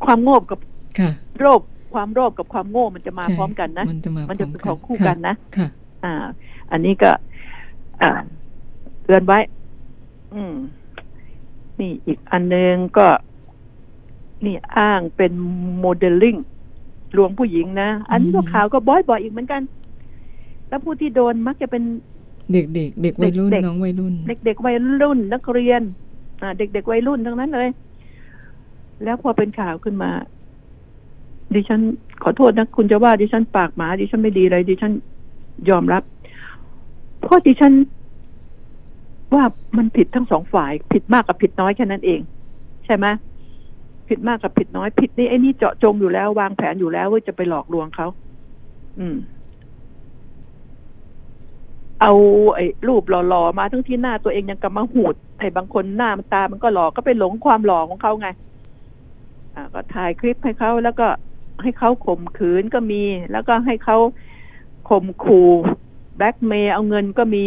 [0.04, 0.58] ความโง่กับ
[0.98, 1.60] ค่ะโรค
[1.94, 5.68] ความโรคกับความโง่มันจะมาใช่พร้อมกันนะ มันจะมามันจะเป็นพร้ของคู่กันนะค่ะ
[6.04, 6.14] อ่า
[6.72, 7.10] อันนี้ก็
[8.02, 8.10] อ่า
[9.04, 9.38] เตือนไว้
[10.34, 10.54] อืม
[11.78, 13.06] นี่อีกอันหนึงก็
[14.44, 15.32] นี่อ้างเป็น
[15.80, 16.36] โมเดลลิ่ง
[17.16, 19.62] ลวงผู้หญิงนะ อันนี้ก็อืมข่าวก็บ่อยๆอีกเหมือนกัน
[20.68, 21.82] แล้วผู้ที่โดนมักจะเป็น
[22.52, 25.82] เด็กเด็กเด็กวัยรุ่นเด็กๆน้องวัยรุ่น เด็กๆวัยรุ่นนักเรียน
[26.42, 27.68] อ่า เด็กๆวัยรุ่นทั้งนั้นเลย
[29.04, 30.10] แล้วพอเป็นข่าวขึ้นมา
[31.54, 31.80] ดิฉัน
[32.22, 34.92] ขอโทษนะคุณจะว่าดิฉันปากหมา ดิฉันไม่ดีเลยดิฉัน
[35.70, 36.02] ยอมรับ
[37.20, 37.72] เพราะดิฉัน
[39.34, 39.44] ว่า
[39.76, 42.20] มันผิดทั้งสองฝ่าย ผิดมากกับผิดน้อยแค่นั้นเอง
[42.84, 43.06] ใช่ไหม
[44.08, 48.06] ผิดมากกับผิดน้อยผิดนี่ไอ้นี่เจาะจงอยู่แล้ว วางแผนอยู่แล้วว่าจะไปหลอกลวงเขา
[48.98, 49.16] อืม
[52.00, 52.12] เอา
[52.54, 58.28] ไอ้รูปหล่อๆมาทั้งที่หน้าตัวเองยังกำมาหูดไอ้บางคนหน้ามันตามันก็หล่อก็ไปหลงความหล่อของเขาไง
[59.74, 61.08] ก็ถ่ายคลิปให้เขาแล้วก็
[61.62, 63.96] ให้เขาข่มขืนก็มี แล้วก็ให้เขา
[64.88, 65.50] ข่มขู่
[66.16, 67.44] แบล็กเมย์เอาเงินก็มี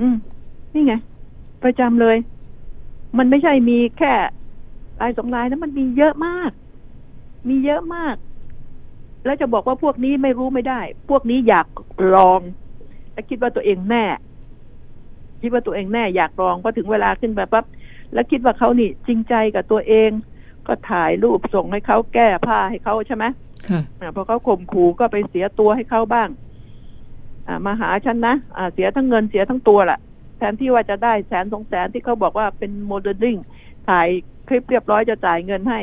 [0.00, 0.16] อืม
[0.72, 0.94] นี่ไง
[1.62, 2.16] ประจำเลย
[3.18, 4.12] มันไม่ใช่มีแค่
[5.00, 6.50] รายสองรายนะมันมีเยอะมาก
[7.48, 8.16] มีเยอะมาก
[9.24, 11.66] แล้วจะบอกว่าพวกนี้ไม่รู้ไม่ได้ พวกนี้อยาก
[12.14, 12.40] ลอง
[13.12, 14.04] และคิดว่าตัวเองแน่
[15.40, 17.64] คิดว่าตัวเองแน่อยากลองพอถึงเวลาขึ้นมาปั๊บ
[18.12, 20.10] แล้วคิดว่าเขานี่ จริงใจกับตัวเอง
[20.66, 23.24] ก็ถ่ายรูปส่งให้เขาแก้ผ้าให้เขาใช่ไหม
[23.68, 26.28] ค่ะอ่าพอเขาข่มขู่ก็ไปเสียตัวให้เขาบ้าง
[27.48, 29.98] อ่ามาหาฉันนะอ่าเสียทั้งเงินเสียทั้งตัวแหละ
[30.38, 33.36] แทนที่ว่าจะได้แสนสองแสนที่เขาบอกว่าเป็นโมเดลลิ่ง
[33.88, 34.08] ถ่าย
[34.48, 35.80] คลิปเรียบร้อยจะจ่ายเงินให้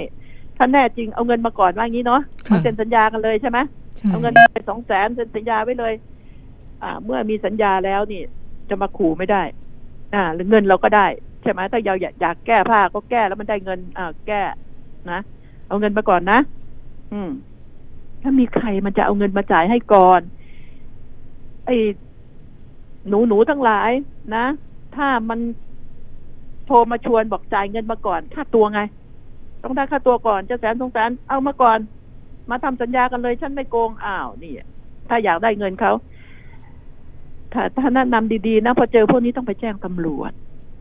[0.57, 3.59] ถ้าแน่จริงเอาเงินมาก่อนว่างี้เนาะค่ะมาเซ็นสัญญากันเลยใช่ไหม
[3.97, 5.93] ใช่เอาเงินไปสองแสนเซ็นสัญญาไว้เลย
[6.83, 8.21] อ่า เมื่อมีสัญญาแล้วนี่
[8.69, 9.43] จะมาขู่ไม่ได้
[10.13, 11.07] อ่าหรือเงินเราก็ได้
[11.41, 14.41] ใช่ไหมถ้าเราอยากอยากแก้ผ้าก็แก้แล้วมันได้เงินอ่าแก้
[15.09, 15.19] นะ
[15.67, 16.39] เอาเงินมาก่อนนะ
[17.11, 17.29] อืม
[18.21, 20.21] ถ้ามีใครมันจะเอาเงินมาจ่ายให้ก่อน
[21.65, 21.75] ไอ้
[23.07, 23.91] หนูหนูทั้งหลาย
[24.35, 24.45] นะ
[24.95, 25.39] ถ้ามัน
[26.65, 28.79] โทรมาชวนบอกจ่ายเงินมาก่อน ค่าตัวไง
[29.63, 31.79] ต้องได้ค่าตัวก่อนจะแสนสองแสนเอามาก่อน
[32.49, 34.53] มาทำสัญญากันเลย ฉันไม่โกงอ้าวนี่
[35.07, 35.91] ถ้าอยากได้เงินเขา
[37.53, 40.31] ถ้าถ้าแนะนำดีๆนะพอเจอพวกนี้ต้องไปแจ้งตำรวจ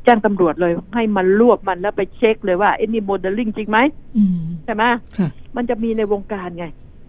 [0.05, 3.79] แจ้งตำรวจเลยให้มันรวบมันแล้วไปเช็คเลยว่าไอ้นี่โมเดลลิ่งจริงไหม
[4.17, 4.85] อืมใช่ไหม
[5.19, 6.67] ค่ะมันจะมีในวงการไง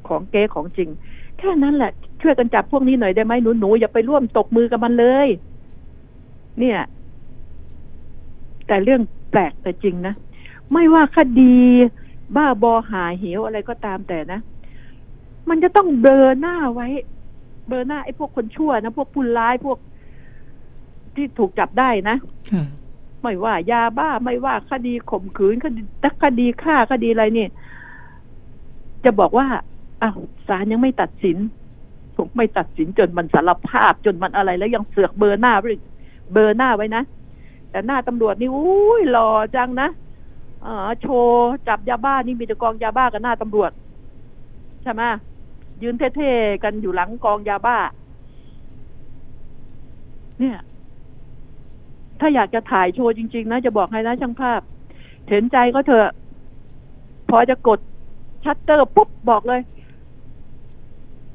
[0.08, 0.90] ของเก๊ของจริง
[1.38, 5.28] แค่นั้นแหละ ช่วยกันจับพวกนี้หน่อยได้ไหมหนูหนูๆอย่าไปร่วมตกมือกับมันเลย
[6.60, 6.80] เนี่ย
[8.68, 9.02] แต่เรื่อง
[9.32, 10.14] แปลกแต่จริงนะ
[10.72, 11.56] ไม่ว่าคดี
[12.36, 14.40] บ้าบอหาเหวอะไรก็ตามแต่นะ
[15.50, 16.88] มันจะต้องเบลอหน้าไว้
[17.68, 19.78] เบลอหน้าไอ้พวกคนชั่วนะ พวกผู้ร้ายพวก
[21.16, 22.18] ที่ถูกจับได้นะ
[22.52, 22.64] ค่ะ
[23.22, 25.82] ไม่ว่ายาบ้าไม่ว่าคดีข่มขืนคดี
[26.24, 27.48] คดีฆ่าคดีอะไรนี่
[29.06, 29.48] จะบอกว่า
[30.02, 31.38] อ้าวศาลยังไม่ตัดสิน
[32.16, 35.70] ถูกไม่ตัดสินจนมันสารภาพจนมันอะไรแล้วยังเสือกเบอร์หน้าไว้
[36.34, 37.04] เบอร์หน้าไว้นะ
[37.72, 39.90] แต่หน้าตำรวจนี่อุ้ยหล่อจังนะ
[40.66, 43.72] อ่าโชว์จับยาบ้านี่มีแต่กองยาบ้ากับหน้าตำรวจ
[44.84, 45.04] ใช่ไหม
[45.82, 47.78] ยืนเท่ๆกันอยู่หลังกองยาบ้า
[50.40, 50.58] เนี่ย
[52.22, 54.62] ถ้าอยากจะถ่ายโชว์จริง ๆ นะ จะบอกให้นะช่างภาพ
[55.30, 56.10] เห็นใจก็เถอะ
[57.30, 57.80] พอจะกด
[58.44, 59.62] ชัตเตอร์ปุ๊บบอกเลย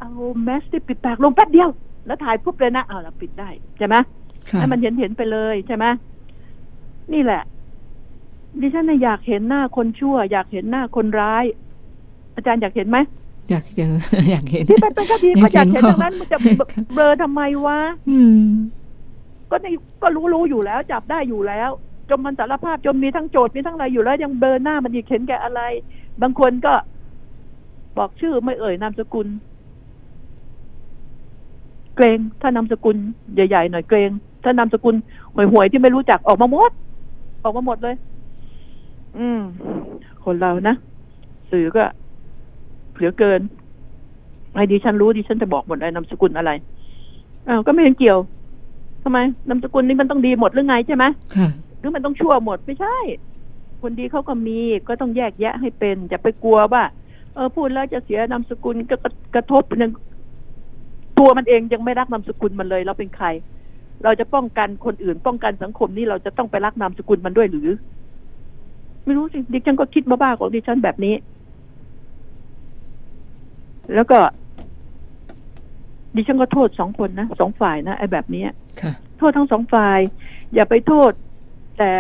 [0.00, 0.10] เอา
[0.42, 1.70] แมสที่ปิดปากลงแป๊บเดียว
[2.06, 3.94] แล้วถ่ายปุ๊บเลยนะเอาละปิดได้ใช่ไหม
[4.50, 5.84] ค่ะให้มันเห็นเห็นๆไปเลยใช่ไหม
[7.12, 7.42] นี่แหละ
[8.60, 11.44] ดิฉันน่ะอยากเห็นหน้าคนชั่ว อยากเห็นหน้าคนร้าย
[12.34, 12.98] อาจารย์อยากเห็นไหม
[13.50, 13.92] อยากเจอ
[14.30, 16.38] อยากเห็นที่เป็นเป็นคดีอยากก็อยากเห็เห็นนดังนั้นมันจะ
[16.94, 17.78] เบลอทำไมวะ
[18.10, 18.42] อืม
[19.50, 19.66] ก็ใน
[20.02, 21.70] ก็รู้รู้อยู่แล้วจับได้อยู่แล้ว
[22.08, 25.60] จนมันสารภาพจนมีทั้งโจทย์มีทั้งอะไรอยู่แล้วยังเบลอหน้ามันอีกเห็นแก่อะไร
[26.22, 26.74] บางคนก็
[27.98, 29.26] บอกชื่อไม่เอ่ยนามสกุล
[31.96, 32.96] เกรงถ้านามสกุล
[33.34, 34.10] ใหญ่ๆหน่อยเกรง
[34.44, 34.94] ถ้านามสกุล
[35.34, 36.70] ห่วยๆที่ไม่รู้จักออกมาหมด
[37.44, 37.94] ออกมาหมดเลย
[39.18, 39.40] อืม
[40.24, 40.74] คนเรานะ
[41.50, 41.84] สื่อก็
[42.94, 43.40] เหลือเกิน
[44.54, 46.50] ไอ้ดิฉันรู้ดิฉันจะบอกหมดเลยนามสกุลอะไร
[47.48, 48.18] อ้าวก็ไม่เห็นเกี่ยว
[49.08, 51.04] ทำไมนามสกุลนี้มันต้องดีหมดหรือไงใช่ไหม
[51.36, 52.96] ค่ะหรือมันต้องชั่วหมดไม่ใช่
[53.82, 56.82] คนดีเขาก็มีก็ต้องแยกแยะให้เป็นอย่าไปกลัวว่า
[57.34, 59.92] เออพูดแล้วจะเสียนามสกุลก็กระกระทบนึง
[61.18, 63.26] ตัวมันเองยังไม่รักนามสกุลมันเลยเราเป็นใคร
[64.04, 67.68] เราจะป้องกันคนอื่น ป้องกันสังคมนี้เราจะต้องไปรักนามสกุลมันด้วยหรือ
[69.04, 71.14] ไม่รู้สิดิฉันก็คิดมาบ้าของดิฉันแบบนี้
[73.94, 74.18] แล้วก็
[76.16, 78.65] ดิฉันก็โทษสองคนนะสองฝ่ายนะไอ้แบบเนี้ยค่ะ
[79.18, 80.00] โทษทั้งสองฝ่าย
[80.54, 81.10] อย่าไปโทษ
[81.78, 81.90] แต่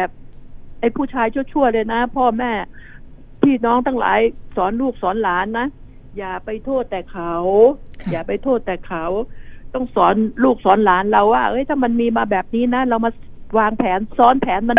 [0.80, 2.52] ไอ้ผู้ชายชั่วๆเลยนะ พ่อแม่
[3.42, 4.20] พี่น้องทั้งหลาย
[4.56, 5.66] สอนลูกสอนหลานนะ
[6.18, 7.34] อย่าไปโทษแต่เขา
[8.02, 9.04] ค่ะอย่าไปโทษแต่เขา
[9.74, 13.10] ต้องสอนลูกสอนหลานเราว่าเอ้ยถ้ามันมีมาแบบนี้นะเรามา
[13.58, 14.76] วางแผนซ้อนแผนมัน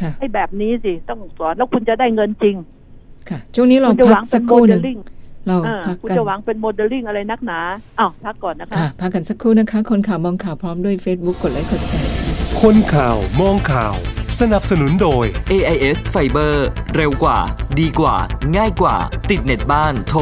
[0.00, 2.56] ค่ะให้แบบนี้สิต้องสอนแล้วคุณจะได้เงินจริง
[3.28, 4.98] ค่ะช่วงนี้เราคุณจะหพัวักงสัเป็กนคโมรู่หเดนึ่ลงลิ่ง
[5.46, 7.58] เราอ่าพักคุณกันจะหวังเป็นโมเดลลิ่งอะไรนักหนา
[8.00, 12.10] อ้าวพักก่อนนะคะค่ะพักกันสักครู่นะคะ คนข่าวมองข่าวพร้อมด้วย Facebook กดไลค์กดแชร์
[12.62, 13.94] คนข่าวมองข่าว
[14.40, 16.54] สนับสนุนโดย AIS Fiber
[16.96, 17.38] เร็วกว่า
[17.80, 18.16] ดีกว่า
[18.56, 18.96] ง่ายกว่า
[19.30, 20.20] ติดเน็ตบ้านโทร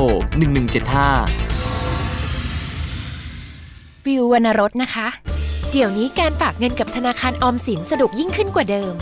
[1.23, 5.09] 1175 วิววรรณรสนะคะ
[5.73, 8.95] เดี๋ยวนี้การฝากเงินกับธนาคารออมสินสะดวกยิ่งขึ้นกว่าเดิม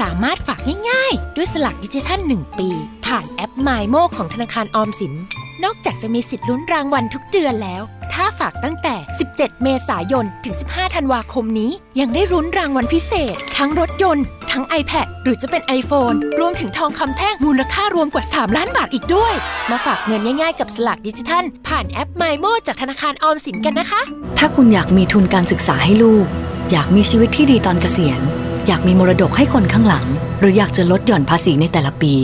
[0.00, 0.60] สามารถฝาก
[0.90, 2.68] ง่ายๆ ด้วยสลักดิจิทัล 1 ปี
[3.06, 5.14] ผ่านแอป m y m o ของธนาคารออมสิน
[5.64, 8.94] นอกจากจะมีสิทธิ์ลุ้นรางวัลทุกเดือนแล้ว ถ้าฝากตั้งแต่
[9.30, 19.34] 17 เมษายน ถึง 15 ธันวาคมนี้ ยังได้รุ้นรางวัลพิเศษ ทั้งรถยนต์ ทั้ง iPad หรือจะเป็น iPhone รวมถึงทองคำแท่งมูลค่ารวมกว่า 3 ล้านบาทอีกด้วย
[19.70, 24.00] มาฝากเงินง่ายๆกับสลักดิจิทัล ผ่านแอป m y m o จากธนาคารออมสินกันนะคะ
[24.38, 26.26] ถ้าคุณอยากมีทุนการศึกษาให้ลูก
[26.72, 28.20] อยากมีชีวิตที่ดีตอนเกษียณ
[28.66, 30.06] อยากมีมรดกให้คนข้างหลัง
[30.40, 32.14] หรืออยากจะลดหย่อนภาษีในแต่ละปี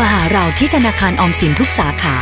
[0.00, 2.16] มาหาเราที่ธนาคารออมสินทุกสาขา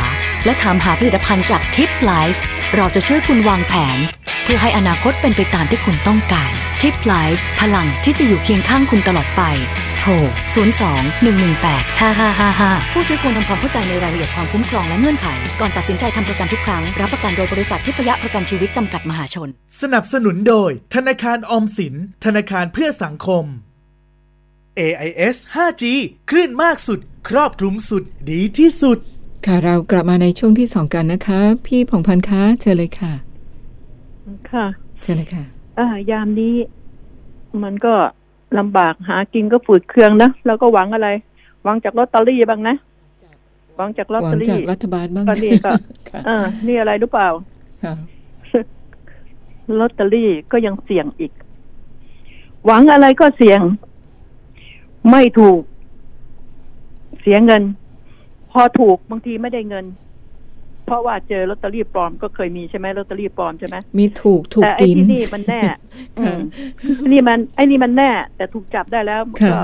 [0.45, 2.41] และถามหาผลิตภัณฑ์จากทิปไลฟ์
[2.75, 3.97] เราจะช่วยคุณวางแผน
[4.43, 9.41] เพื่อให้อนาคตเป็นไปตามที่คุณต้องการทิปไลฟ์พลังที่จะอยู่เคียงข้างคุณตลอดไป
[9.99, 10.11] โทร
[10.71, 15.27] 02 118 5555 ผู้ซื้อควรทำความเข้าใจในรายละเอียดความคุ้มครองและเงื่อนไข
[15.59, 19.49] ก่อนตัดสินใจทำประกันทุกครั้ง รับประกันโดยบริษัททิพยประกันชีวิตจำกัดมหาชน
[19.81, 23.45] สนับสนุนโดย ธนาคารออมสิน ธนาคารเพื่อสังคม
[24.79, 25.83] AIS 5G
[26.29, 28.97] คลื่นมากสุด ครอบคลุมสุดดีที่สุด
[29.45, 33.13] ค่ะเรากลับมาในช่วงที่สองกันนะคะ พี่ผ่องพันธ์คะเชิญเลยค่ะ
[34.51, 34.65] ค่ะ
[35.01, 35.43] เชิญเลยค่ะ
[35.79, 36.55] อ่ายามนี้
[37.63, 37.93] มันก็
[38.57, 41.09] ลำบากหากินก็ฝืดเคืองนะเราก็หวังอะไร
[41.63, 42.75] หวังจากลอตเตอรี่บ้างนะ
[43.77, 45.71] หวังจากลอตหวัเตองรี่จากรัฐบาลบ้างก็นี่ก็
[46.09, 47.27] ค่ะเออนี่อะไรรู้เปล่า
[47.83, 47.93] ค่ะ
[49.79, 51.31] ลอตเตอรี่ก็ยังเสี่ยงอีก
[52.65, 53.61] หวังอะไรก็เสี่ยง
[55.11, 55.61] ไม่ถูก
[57.23, 57.63] เสียเงิน
[58.51, 59.85] พอถูกบางทีไม่ได้เงิน
[60.85, 65.61] เพราะว่าเจอลอตเตอรี่ปลอมก็เคยมีใช่ไหมลอตเตอรี่ปลอมใช่ไหมมีถูกถูกแต่ไอ้กินที่นี่มันแน่
[66.19, 66.39] อืค่ะม
[67.11, 69.59] นี่มันไอ้นี่มันแน่ แต่ถูกจับได้แล้วค่ะก็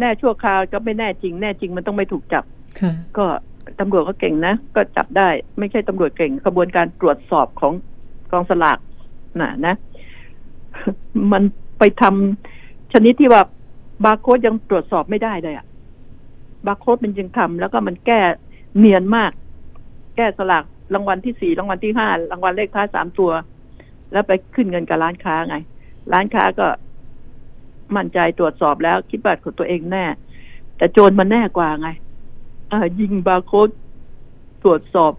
[0.00, 2.44] แน่ชั่วคราวก็ไม่แน่จริง แน่จริงมันต้องไม่ถูกจับ
[2.80, 3.26] ค่ะก็
[3.80, 7.72] ตำรวจก็เก่งนะ ก็จับได้ ไม่ใช่ตำรวจเก่งขบวนการตรวจสอบของ
[8.32, 8.78] กองสลาก
[9.40, 9.74] น่ะนะ
[11.32, 11.42] มัน
[11.78, 13.42] ไปทำชนิดที่ว่า
[14.04, 15.66] บาร์โค้ดยังตรวจสอบไม่ได้เลยอะ
[16.66, 18.20] บาร์โค้ดมันยังทำแล้วก็มันแก้
[18.78, 19.32] เนียนมาก
[20.16, 23.30] แก้สลากรางวัลที่สี่รางวัลที่ห้ารางวัลเลขท้ายสามตัว
[24.12, 25.56] แล้วไปขึ้นเงินกับร้านค้าไง
[26.12, 26.66] ร้านค้าก็
[27.96, 30.04] มั่นใจตรวจสอบแล้วคิดว่าของตัวเองแน่
[30.76, 31.88] แต่โจรมันแน่กว่าไง
[32.70, 33.68] อ่ายิงบาร์โค้ด
[34.64, 35.12] ตรวจสอบ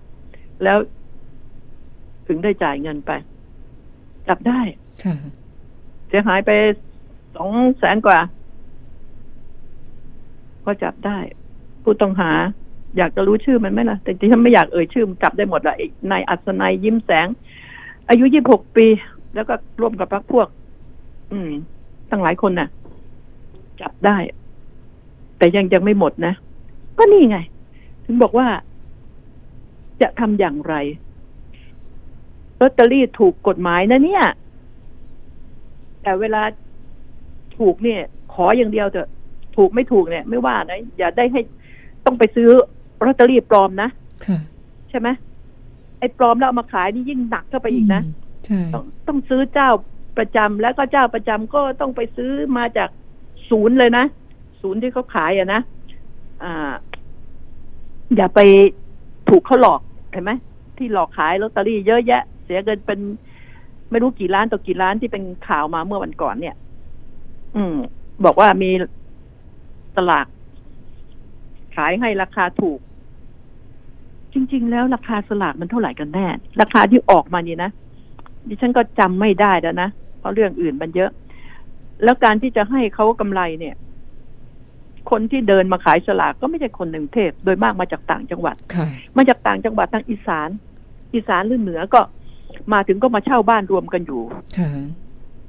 [0.64, 0.78] แล้ว
[2.28, 3.12] ถึงได้จ่ายเงินไป
[4.28, 4.60] จับได้
[5.04, 5.16] ค่ะ
[6.08, 6.52] เสียหายไป
[7.36, 8.20] สองแสนกว่า
[10.66, 11.18] ก็จับได้
[11.84, 12.32] ผู้ต้องหา
[12.98, 15.76] อยากจะรู้ชื่อมันไหมล่ะ แต่ที่ฉันไม่อยากเอ่ยชื่อจับได้หมดละ
[16.12, 17.28] นายอัศนัยยิ้มแสง
[18.10, 18.86] อายุยี่บหกปี
[19.36, 20.48] แล้วก็ร่วมกับพรรคพวก
[21.32, 21.52] อืม
[22.10, 22.70] ตั้งหลายคนน่ะ
[23.82, 24.18] จับได้
[25.38, 26.34] แต่ยังยังไม่หมดนะ
[26.98, 27.38] ก็นี่ไง
[28.06, 28.48] ถึงบอกว่า
[30.02, 30.76] จะทำอย่างไร
[32.60, 34.24] ลอตเตอรี่ถูกกฎหมายนะเนี่ย
[36.02, 36.42] แต่เวลา
[37.58, 38.00] ถูกเนี่ย
[38.34, 39.10] ขออย่างเดียวเถอะ
[39.56, 41.42] ถูกไม่ถูกเนี่ย ไม่ว่านะ อย่าได้ให้
[42.06, 42.50] ต้องไปซื้อ
[43.06, 43.90] ลอตเตอรี่ปลอมนะ
[44.26, 44.40] ค่ะ
[44.90, 45.10] ใช่ช่ไหม
[46.00, 48.06] ไอ้ปลอมแล้วเอามาขายนี่ยิ่งหนักเข้าไปอีกนะม
[48.46, 49.70] ใช่ต้องต้องซื้อเจ้า
[50.18, 52.90] ประจำแล้วก็เจ้าประจำก็ต้องไปซื้อมาจาก
[53.50, 54.06] ศูนย์เลยนะ
[54.62, 55.62] ศูนย์ที่เขาขายอะนะ
[56.44, 56.72] อ่า
[58.16, 58.40] อย่าไป
[59.30, 60.32] ถูกเขาหลอกเห็นไหม
[60.78, 63.00] ที่หลอกขายลอตเตอรี่เยอะแยะ เสียเงินเป็น
[63.92, 66.56] ไม่รู้กี่ล้านต่อกี่ล้านที่เป็นข่าวมาเมื่อวันก่อนเนี่ย
[67.56, 67.76] อืม
[68.26, 68.70] บอกว่ามี
[69.98, 70.26] ตลาด
[71.76, 72.80] ขายให้ราคาถูก
[74.34, 76.28] จริง ๆ แล้วราคาสลากมันเท่าไหร่กันแน่
[76.62, 77.72] ราคาที่ออกมานี่นะ
[78.48, 81.12] ดิฉันก็จำไม่ได้แล้วนะเพราะเรื่องอื่นมันเยอะ
[82.04, 83.76] แล้วการที่จะให้เขากำไรเนี่ย
[85.12, 90.50] คนที่เดินมาขายสลากก็ไม่ใช่คนในกรุงเทพโดยมากมาจากต่างจังหวัดค่ะมาจากต่างจังหวัดทางอีสาน
[91.14, 92.02] อีสานหรือเหนือก็
[92.74, 94.22] มาถึงก็มาเช่าบ้านรวมกันอยู่
[94.58, 94.70] ค่ะ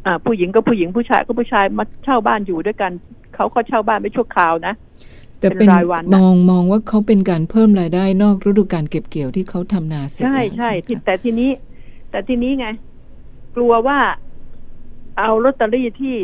[0.07, 2.93] อ่าผู้หญิงก็ผู้หญิงผู้ชายก็ผู้ชายมาเช่าบ้านอยู่ด้วยกัน
[3.37, 4.75] เขาก็เช่าบ้านไม่ชั่วคราวนะ
[5.41, 11.51] แต่เป็เป็นนรายวันนะมองมองว่าเขาเป็นการเพิ่มรายได้นอกฤดูการเก็บเกี่ยวที่เขาทำนาเสร็จใช่แล้วใช่ไหมที่คะแต่ทีนี้
[12.11, 12.67] แต่ทีนี้ไง
[13.57, 13.99] กลัวว่า
[15.19, 16.17] เอาลอตเตอรี่ที่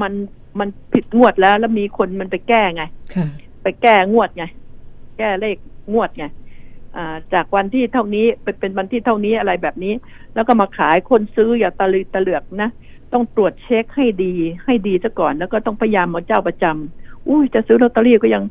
[0.00, 0.12] มัน
[0.58, 2.82] มันผิดงวดแล้ว แล้วมีคนมันไปแก้ไง
[3.14, 3.26] ค่ะ
[3.62, 4.44] ไปแก้งวดไง
[5.18, 5.56] แก้เลข
[5.92, 6.24] งวดไง
[6.96, 9.94] อ่าจากวันที่เท่านี้ไปเป็นวันที่เท่านี้อะไรแบบนี้
[10.34, 12.70] แล้วก็มาขายคนซื้ออย่าตะลือตะเหลือกนะ
[13.12, 14.32] ต้องตรวจเช็คให้ดี
[14.64, 18.42] ให้ดีซะก่อนแล้วก็ต้องพยายามเอาเจ้าประจำอุ้ยจะซื้อลอตเตอรี่ก็ยัง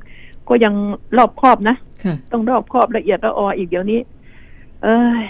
[0.50, 0.74] ก็ยัง
[1.18, 4.00] รอบคอบนะค่ะต้องรอบคอบละเอียดละอออีกเดี๋ยวนี้
[4.84, 5.24] เอ้ย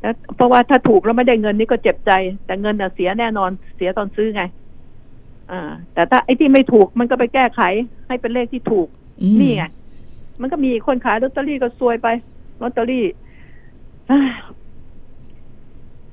[0.00, 2.12] แล้วเพราะว่าถ้าถูกแล้วไม่ได้เงินนี่ก็เจ็บใจ
[2.46, 4.42] แต่เงินน่ะเสียแน่นอนเสียตอนซื้อไง
[5.50, 7.60] อ่า แต่ถ้าไอ้ที่ไม่ถูกมันก็ไปแก้ไข
[8.08, 8.88] ให้เป็นเลขที่ถูก
[9.22, 9.64] อืมนี่ไง
[10.40, 12.08] มันก็มีคนขายลอตเตอรี่ก็ซวยไป
[12.62, 13.04] ลอตเตอรี่
[14.10, 14.26] อ้าว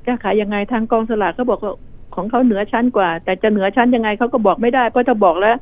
[0.03, 1.73] แก้ไขยังไงทางกองสลากเขาบอกว่า
[2.15, 5.57] ของเขาเหนือชั้นกว่า แต่จะเหนือชั้นยังไงเขาก็บอกไม่ได้เพราะถ้าบอกแล้ว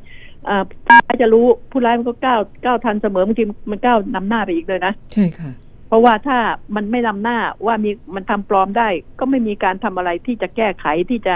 [0.49, 5.51] อ่าผู้ร้ายจะรู้ผู้ร้ายมันก็ก้าวก้าวทันเสมอบางทีมันก้าวนำหน้าไปอีกเลยนะใช่ค่ะ
[5.87, 6.37] เพราะว่าถ้า
[6.75, 8.87] มันไม่นำหน้าว่ามีมันทำปลอมได้
[9.19, 11.35] ก็ไม่มีการทำอะไรที่จะแก้ไขที่จะ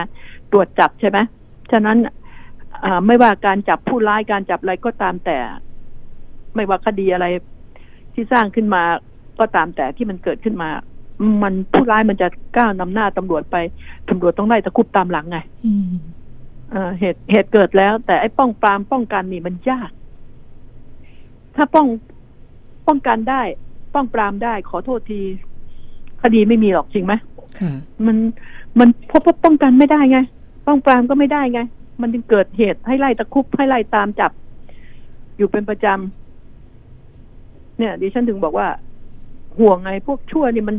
[0.51, 1.17] ตรวจจับใช่ไหม
[1.71, 1.97] ฉะนั้น
[2.83, 5.37] อ่าไม่ว่าการจับผู้ร้ายการจับอะไรก็ตามแต่
[6.55, 7.25] ไม่ว่าคดีอะไร
[8.13, 8.83] ที่สร้างขึ้นมา
[9.39, 10.69] ก็ตามแต่ที่มันเกิดขึ้นมา
[11.43, 13.55] มันผู้ร้ายมันจะก้าวนำหน้าตำรวจไป
[14.09, 15.93] ตำรวจต้องไล่ตะคุบตามหลังไงอืม
[16.71, 19.89] เอ่อเหตุเหตุเกิดแล้ว แต่ไอ้ป้องปรามป้องกันนี่มันยาก
[21.55, 21.87] ถ้าป้อง
[22.87, 23.41] ป้องกันได้
[23.93, 25.19] ป้องปรามได้ ขอโทษที
[26.21, 27.13] คดีไม่มีหรอกจริงไหม
[27.59, 27.71] ค่ะ
[28.05, 28.17] มัน
[28.79, 30.19] มันเพราะเพราะป้องกันไม่ได้ไง
[30.67, 31.59] ป้องปรามก็ไม่ได้ไง
[32.01, 34.31] มันจึงเกิดเหตุให้ไล่ตะคุบให้ไล่ตามจับ
[35.37, 38.67] อยู่เป็นประจำเนี่ยดิฉันถึงบอกว่า
[39.59, 40.77] ห่วงไงพวกชั่วนี่มัน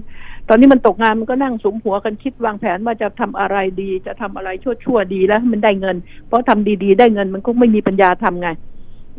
[0.48, 8.48] ตอนนี้มันตกงานมันก็นั่งสมหัวกันคิดวางแผนว่าจะทำอะไรดี จะทำอะไรชั่วชั่วๆดีแล้ว มันได้เงิน เพราะทำดีๆ ได้เงินมันก็ไม่มีปัญญาทำไง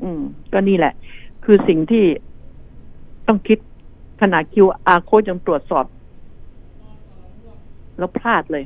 [0.01, 0.21] อืม
[0.53, 0.93] ก็นี่แหละ
[1.45, 2.05] คือสิ่งที่
[3.27, 3.59] ต้องคิด
[4.21, 5.85] ขนาดคิวอาโค้ดยังตรวจสอบ
[7.97, 8.63] แล้วพลาดเลย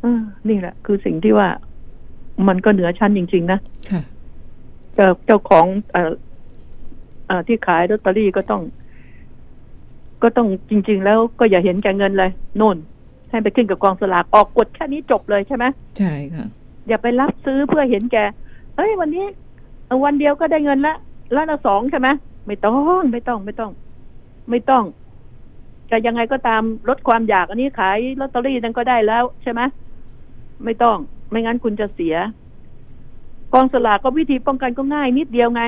[0.00, 1.48] เออนี่แหละ คือสิ่งที่ว่า
[2.48, 3.58] มันก็เหนือชั้นจริง ๆ นะ
[3.90, 4.02] ค่ะ
[4.94, 6.12] เจ้าเจ้าของเอ่อ
[7.26, 8.62] เอ่อที่ขายลอตเตอรี่ก็ต้อง
[10.22, 12.76] ก็ต้องจริง ๆ แล้วก็อย่าเห็นแก่เงินเลยโน่น
[13.30, 15.64] ให้ไปขึ้นกับกองสลากออกกฎแค่นี้จบเลยใช่ไหม
[15.98, 16.46] ใช่ค่ะ
[16.88, 18.24] อย่าไปรับซื้อเพื่อเห็นแก่
[18.76, 19.24] เอ้ยวันนี้
[19.86, 20.94] เอาวันเดียวก็ได้เงินละ
[21.32, 22.08] แล้วละสองใช่ไหม
[22.46, 23.70] ไม่ต้องไม่ต้องไม่ต้อง
[24.50, 24.84] ไม่ต้อง
[25.90, 29.60] จะยังไงก็ตามลดความอยากอันนี้ขายลอตเตอรี่นั้นก็ได้แล้วใช่ไหม
[30.64, 30.96] ไม่ต้อง
[31.30, 32.14] ไม่งั้นคุณจะเสีย
[33.54, 35.62] กองสลากก็วิธีป้องกันก็ง่ายนิดเดียวไง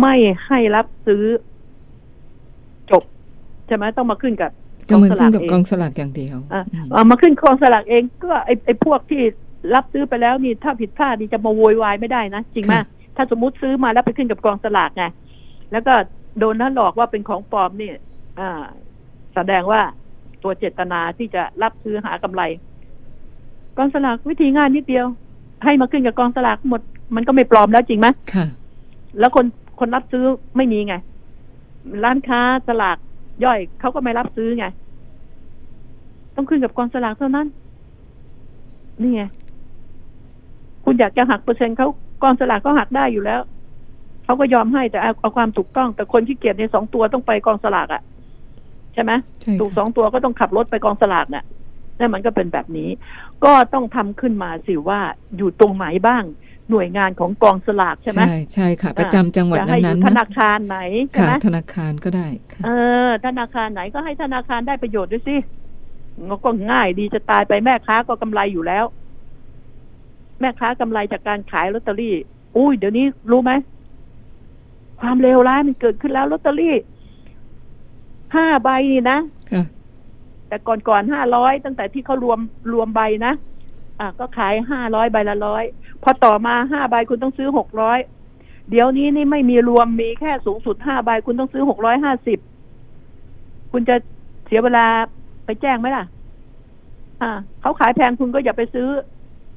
[0.00, 0.14] ไม่
[0.46, 1.49] ให้รับซื้อจบ
[3.70, 4.50] ใช่ไหมต้องมาขึ้นกับ
[4.88, 9.22] จะเหมือนขึ้นกับเองกองสลากอย่างเดียวอะอืมเอามาขึ้นกองสลากเองก็ไอ้ไอ้พวกที่
[9.74, 12.84] รับซื้อไปแล้วนี่ถ้าผิดพลาดนี่จะมาโวยวายไม่ได้นะจริงไหมค่ะ
[13.16, 15.04] ถ้าสมมุติซื้อมาแล้วไปขึ้นกับกองสลากไง
[15.72, 15.94] แล้วก็
[16.38, 17.90] โดนนั้นหลอกว่าเป็นของปลอมนี่
[18.40, 18.62] อ่า
[19.34, 19.80] แสดงว่า
[20.42, 22.42] ตัวเจตนาที่จะรับซื้อหากำไร
[23.76, 25.06] กองสลากวิธีง่ายนิดเดียว
[25.64, 26.80] ให้มาขึ้นกับกองสลากหมด
[27.16, 28.46] มันก็ไม่ปลอมแล้วจริงไหมค่ะ
[29.18, 29.46] แล้วคน
[29.80, 30.24] คนรับซื้อ
[30.56, 30.94] ไม่มีไง
[32.04, 32.98] ร้านค้าสลาก
[33.44, 34.66] ย่อยเขาก็ไม่รับซื้อไง
[36.36, 37.46] ต้องขึ้นกับกองสลากเท่านั้น
[39.02, 39.22] นี่ไง
[40.84, 41.88] คุณอยากจะหักเปอร์เซ็นต์เขา
[42.22, 43.40] กองสลากก็หักได้อยู่แล้ว
[44.24, 48.02] เขาก็ยอมให้แต่เอาเอาความถูกต้อง แต่คนที่เกียจในสองตัวต้องไปกองสลากอะ่ะ
[48.94, 49.12] ใช่ไหม
[49.42, 51.44] ใช่ถูกสค่ะองตัวก็ต้องขับรถไปกองสลากเนี่ย
[51.98, 52.90] นั่นมันก็เป็นแบบนี้
[53.44, 55.00] ก็ต้องทำขึ้นมาสิว่า
[55.36, 56.22] อยู่ตรงไหนบ้าง
[56.70, 60.78] หน่วยงานของกองสลากใช่ไหมใช่ใช่ค่ะ ประจำจังหวัดจะให้อนั้นยู่ๆธนะนาคารไหน
[61.10, 62.70] ใช่ค่ะไหมธนาคารก็ได้ค่ะเอ
[63.06, 65.36] อ ธนาคารไหนก็ให้ธนาคารได้ประโยชน์ด้วยสิ
[66.28, 68.84] มันก็ง่ายดีจะตายไปแม่ค้าก็กำไรอยู่แล้ว
[70.40, 72.14] แม่ค้ากำไรจากการขายลอตเตอรี่
[72.56, 73.52] อุ้ยเดี๋ยวนี้รู้ไหม
[75.00, 76.74] ความเลวร้ายมันเกิดขึ้นแล้วลอตเตอรี่
[78.36, 79.18] ห้าใบนี่นะ
[79.52, 79.64] ค่ะ
[80.48, 82.38] แต่ก่อนก่อนห้าร้อยตั้งแต่ที่เขารวม
[82.72, 83.32] รวมใบนะ
[84.00, 85.64] อะก็ขายห้าร้อยใบละร้อย
[86.02, 87.98] พอต่อมาห้าใบคุณต้องซื้อหกร้อย
[88.70, 92.38] เดี๋ยวนี้นี่ไม่มีรวมมีแค่สูงสุดห้าใบคุณต้องซื้อหกร้อยห้าสิบ
[93.72, 93.96] คุณจะ
[94.46, 94.86] เสียเวลา
[95.44, 96.04] ไปแจ้งไหมล่ะ
[97.22, 97.30] อ่า
[97.60, 98.88] เขาขายแพงคุณก็อย่าไปซื้อ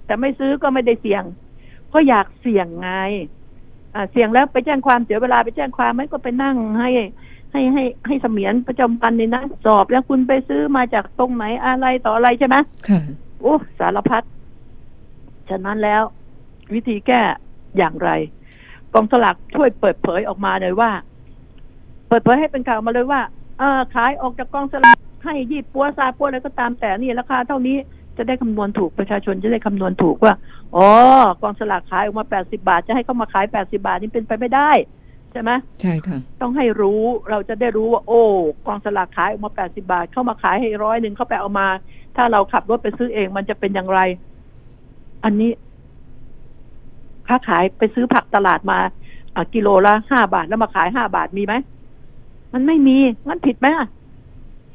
[0.06, 1.24] แต่ไม่ซื้อก็ไม่ได้เสี่ยง
[1.94, 2.90] ก็อยากเสี่ยงไง
[3.96, 6.90] อ่า เสี่ยงแล้วไปแจ้งความเสียเวลาไปแจ้งความไม่ก็ไปนั่งให้
[7.52, 12.56] ให้ให้ให้เสมียนประจำวันในนั้นสอบแล้วคุณไปซื้อมาจากตรงไหนอะไรต่ออะไรใช่ไหม
[12.88, 13.00] ค่ะ
[13.42, 14.24] โอ้สารพัด
[15.50, 16.04] ฉะนั้นแล้ว
[16.74, 17.22] วิธีแก้
[17.78, 18.10] อย่างไร
[18.94, 20.92] กองสลากช่วยเปิดเผยออกมาเลยว่า
[22.08, 23.22] เปิดเผยให้เป็นข่าวมาเลยว่า
[23.60, 27.78] เออขายออกจากกองสลากให้ยี่ปัวซาปัวอะไรก็ตามแต่นี่ราคาเท่านี้
[28.18, 30.34] จะได้คำนวณถูกประชาชนจะได้คำนวณถูกว่า
[30.76, 30.88] อ๋อ
[31.42, 34.72] กองสลากขายออกมาแปดสิบาท จะให้เขามาขายแปดสิบาทนี่เป็นไปไม่ได้
[35.32, 35.52] ใช่ไหม
[35.82, 38.22] ใช่ค่ะ ต้องให้รู้เราจะได้รู้ว่า โอ้
[38.68, 41.68] กองสลากขายออกมาแปดสิบาท เข้ามาขายให้ร้อยหนึ่งเข้าไปเอามา
[42.16, 44.00] ถ้าเราขับรถไปซื้อเองมันจะเป็นอย่างไร
[45.24, 45.52] อันนี้
[47.28, 48.80] ค้าขายไปซื้อผักตลาดมา
[49.36, 51.54] อะกิโลละห้าบาทแล้วมาขายห้าบาทมีไหม
[52.54, 52.98] มันไม่มี
[53.28, 53.88] งั้นผิดไหมอะ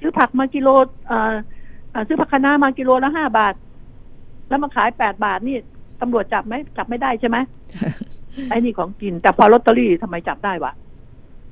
[0.01, 0.69] ซื้อผักมากิโล
[1.07, 1.33] เอ่อ
[1.91, 3.55] เอ่อซื้อผักคะน้ามากิโลละห้าบาท
[4.49, 5.57] แล้วมาขายแปดบาทนี่
[6.01, 7.37] ตำรวจจับไหมจับไม่ได้ใช่ไหม
[8.49, 10.73] ไอ้นี่ของกิน แต่พอลอตเตอรี่ทำไมจับได้วะ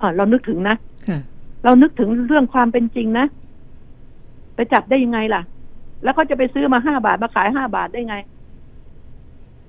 [0.01, 0.77] อ่าเรานึกถึงนะ
[1.09, 1.19] ค่ะ
[1.65, 3.27] เรานึกถึงเรื่องความเป็นจริงนะ
[4.55, 5.43] ไปจับได้ยังไงล่ะ
[6.03, 8.17] แล้วเขาจะไปซื้อมาห้าบาทมาขายห้าบาทได้ไง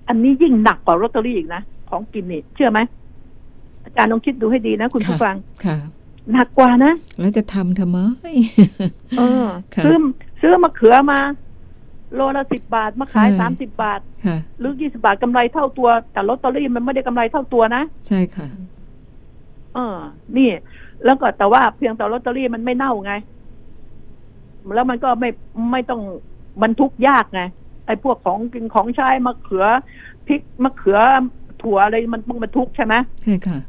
[0.07, 2.79] อันนี้ยิ่งหนักกว่าลอตเตอรี่อีกนะ ของกินนี่เชื่อไหม
[3.83, 5.35] อาจารย์ลองคิดดูให้ดีนะคุณผู้ค่ะฟัง
[5.65, 5.77] ค่ะ
[6.33, 7.99] หนักกว่านะ แล้วจะทำทำไม
[9.17, 9.45] เออ
[9.75, 9.95] ค่ะซื้อ
[10.41, 11.19] ซื้อมะเขือมา
[12.15, 18.47] โลละสิบบาท มาขายใช่สามสิบบาทค่ะหรือยี่สิบาทกำไรเท่าตัว แต่ลอตเตอรี่มันไม่ได้กำไรเท่าตัวนะ ใช่ค่ะ
[19.73, 19.97] เออ
[20.37, 20.49] นี่
[21.05, 23.13] แล้วก็แต่ว่าเพียงแต่ลอตเตอรี่มันไม่เน่าไง
[24.75, 25.29] แล้วมันก็ไม่
[25.71, 26.01] ไม่ต้อง
[26.61, 27.41] บรรทุกยากไง
[27.87, 29.65] ไอ้พวกของกินของใช้มะเขือ
[30.27, 30.99] พริกมะเขือ
[31.61, 33.59] ถั่วอะไรมันต้องบรรทุกใช่ไหมใช่ค่ะ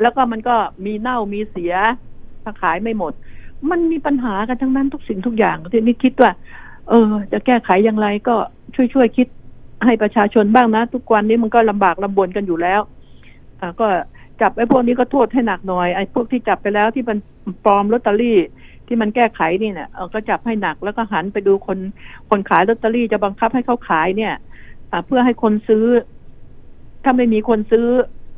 [0.00, 1.74] แล้วก็มันก็มีเน่ามีเสีย
[2.44, 3.12] ถ้าขายไม่หมด
[3.70, 6.30] มันมีปัญหากันทั้งนั้นทุกสิ่งทุกอย่างทีนี้คิดว่า
[6.88, 8.36] เออ จะแก้ไขอย่างไรก็
[8.74, 9.28] ช่วยช่วยๆคิด
[9.84, 12.80] ให้ประชาชนบ้างนะ ทุกวันนี้มันก็ลำบากลำบนกันอยู่แล้ว
[13.60, 13.86] อ่าก็
[14.40, 17.18] จับไอ้พวกนี้ก็โทษให้หนักหน่อยไอ้พวกที่จับไปแล้วที่มัน
[17.64, 18.38] ปลอมลอตเตอรี่
[18.90, 21.78] ที่มันแก้ไขนี่เนี่ยเออก็จับให้หนักแล้วก็หันไปดูคน
[22.30, 24.34] คนขายลอตเตอรี่จะบังคับให้เขาขายเนี่ย
[24.90, 25.84] อ่าเพื่อให้คนซื้อ
[27.04, 27.86] ถ้าไม่มีคนซื้อ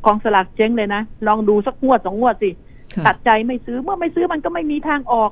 [0.06, 2.50] กองสลากเจ๊งเลยนะ ลองดูสักงวดสองงวดสิ
[2.94, 5.30] ค่ะตัดใจไม่ซื้อเมื่อไม่ซื้อมันก็ไม่มีทางออก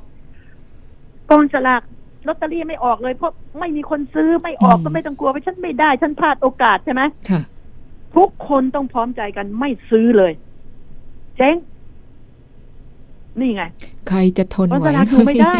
[1.30, 1.82] กองสลาก
[2.26, 7.40] ลอตเตอรี่ไม่ออกเลยเพราะไม่มีคนซื้อไม่ออกอืมก็ไม่ต้องกลัวว่าฉันไม่ได้ ฉันพลาดโอกาสใช่ไหมค่ะ
[8.16, 10.32] ทุกคนต้องพร้อมใจกันไม่ซื้อเลย
[11.36, 11.56] เจ๊ง
[13.41, 13.62] นี่ไง
[14.09, 15.55] ใครจะทนไหวเพราะสลากอยู่ไม่ได้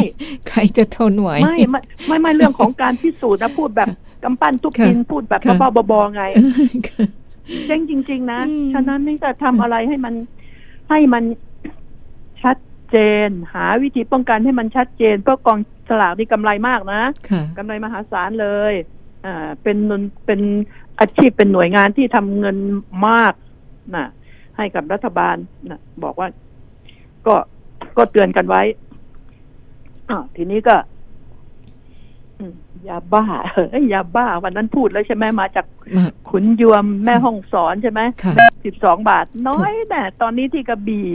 [0.51, 3.89] ใครจะทนไหวไม่ไม่ไม่ไม่เรื่องของการพิสูจน์นะพูดแบบ
[4.25, 6.23] กำปั้นทุกค่ะดินพูดแบบค่ะบ้าๆบอๆไง
[6.89, 7.05] ค่ะ
[7.67, 10.15] เจ๊งจริง ๆ นะอืมฉะนั้นนี่จะทำอะไรให้มัน
[10.91, 11.25] ให้มัน
[12.43, 12.57] ชัด
[12.91, 12.97] เจ
[13.27, 15.59] น หาวิธีป้องกันให้มันชัดเจน เพราะกอง
[15.89, 18.73] สลากนี่กำไรมากนะค่ะกำไรมหาศาลเลย
[19.27, 20.41] อ่าเป็นนนเป็น
[21.01, 22.57] อาชีพเป็นหน่วยงานที่ทำเงิน
[23.09, 23.35] มาก
[23.97, 24.07] นะ
[24.57, 25.37] ให้กับรัฐบาล
[25.71, 26.29] นะบอกว่า
[27.27, 27.35] ก็
[27.97, 28.63] ก็เตือนกันไว้
[30.11, 30.77] อ่าทีนี้ก็
[32.39, 32.55] อืม
[32.89, 33.25] ยาบ้า
[33.55, 35.67] เอ้ยยาบ้า วันนั้นพูดแล้วใช่ไหมมาจาก
[35.97, 41.09] มาขุนยวมแม่ห้องสอนใช่ไหมค่ะสิบสองบาท น้อยแน่ตอนนี้ที่กระบี่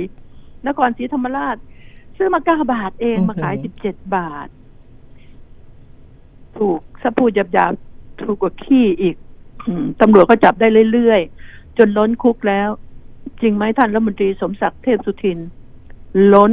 [0.68, 1.56] นครศรีธรรมราช
[2.18, 4.48] ซื้อมาเก้าบาทเองโอ้โหมาขายสิบเจ็ดบาท
[6.58, 9.16] ถูกสะพูดหยาบๆถูกกว่าขี้อีก
[9.68, 12.70] อืมตำรวจก็จับได้เรื่อยๆ จนล้นคุกแล้ว
[13.42, 15.40] จริงไหมท่านรัฐมนตรีสมศักดิ์เทพสุทิน
[16.34, 16.52] ล้น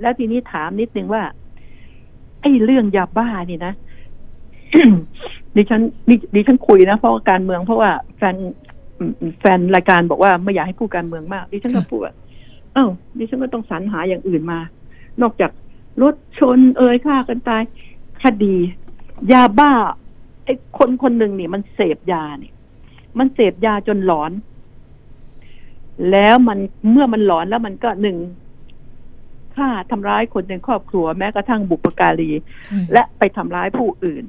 [0.00, 1.22] แล้วทีนี้ถามนิดนึงว่า
[2.40, 3.72] ไอ้เรื่องยาบ้านี่นะ
[5.56, 8.36] ดิฉันดิดิฉันคุยนะเพราะว่าการเมืองเพราะว่าแฟน
[8.98, 12.14] อืมแฟนรายการบอกว่าไม่อยากให้พูดการเมืองมากดิฉันก็ค่ะพูดว่า
[12.74, 12.86] เอ้า
[13.18, 14.58] ดิฉันก็ต้องสรรหาอย่างอื่นมา
[15.22, 15.50] นอกจาก
[16.02, 17.62] รถชน เอ่ยฆ่ากันตาย
[18.22, 18.56] คดี
[19.32, 19.72] ยาบ้า
[20.44, 22.54] ไอ้คนคนหนึ่งนี่ มันเสพยาเนี่ย
[23.18, 24.32] มันเสพยาจนหลอน
[26.10, 26.58] แล้วมัน
[26.90, 28.16] เมื่อมันหลอนแล้วมันก็หนึ่ง
[29.56, 32.30] ฆ่าทำร้ายคนในครอบครัวแม้กระทั่งบุปการี
[32.66, 34.24] ใช่และไปทำร้ายผู้อื่น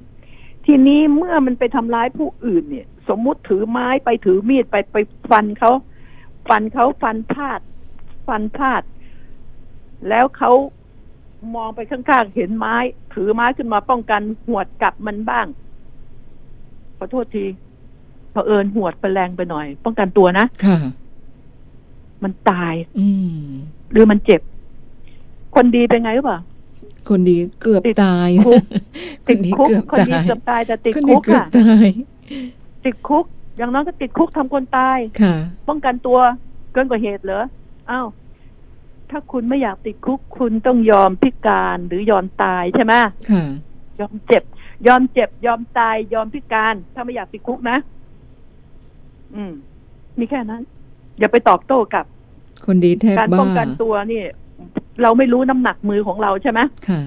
[0.66, 4.98] ทีนี้เมื่อมันไปทำร้ายผู้อื่นเนี่ย สมมุติถือไม้ไปถือมีดไปไป
[5.32, 5.72] ฟันเขา
[6.50, 7.60] ฟันเขาฟันพลาด
[8.28, 8.84] ฟันพลาด
[10.10, 10.52] แล้วเขา
[11.56, 12.76] มองไปข้างๆ เห็นไม้
[13.14, 15.48] ถือไม้ขึ้นมาป้องกันหวดกลับมันบ้าง
[16.98, 17.46] ขอโทษที
[18.32, 20.78] เผอิญหวดไปแรงไปหน่อย ป้องกันตัวนะค่ะ
[22.24, 23.08] มันตาย อื
[23.38, 23.40] ม
[23.92, 24.42] หรือมันเจ็บ
[25.56, 26.40] คนดีเป็นไงหรือเปล่า
[27.10, 28.64] คนดีเกือบติดตายคุก
[29.28, 31.88] คตินดดีคุกเกือบคนตาดียเกือบตายแต่ติดคนดีคุกเกือบอะตาย
[32.86, 33.26] ติดคุก
[33.58, 35.36] อย่างน้อยก็ติดคุกทำคนตายค่ะ
[35.68, 36.20] ป้องกันตัว
[36.74, 37.44] เกินกว่าเหตุเหรอ
[37.92, 38.08] อ้าว
[39.10, 42.94] ถ้าคุณไม่อยากติดคุกคุณต้องยอมพิการหรือยอมตายใช่ไหม
[43.32, 43.44] ค่ะ
[44.00, 44.44] ยอมเจ็บ
[44.88, 47.78] ยอมเจ็บ ยอมตายยอมพิการ ถ้าไม่อยากติดคุกนะ
[49.36, 49.52] อืม
[50.20, 50.62] มีแค่นั้น
[51.20, 52.06] อย่าไปตอบโต้กับ
[52.66, 54.22] คนดีแทบการบ้าป้องกันตัวนี่
[55.02, 57.02] เราไม่รู้น้ำหนักมือของเราใช่ไหมค่ะ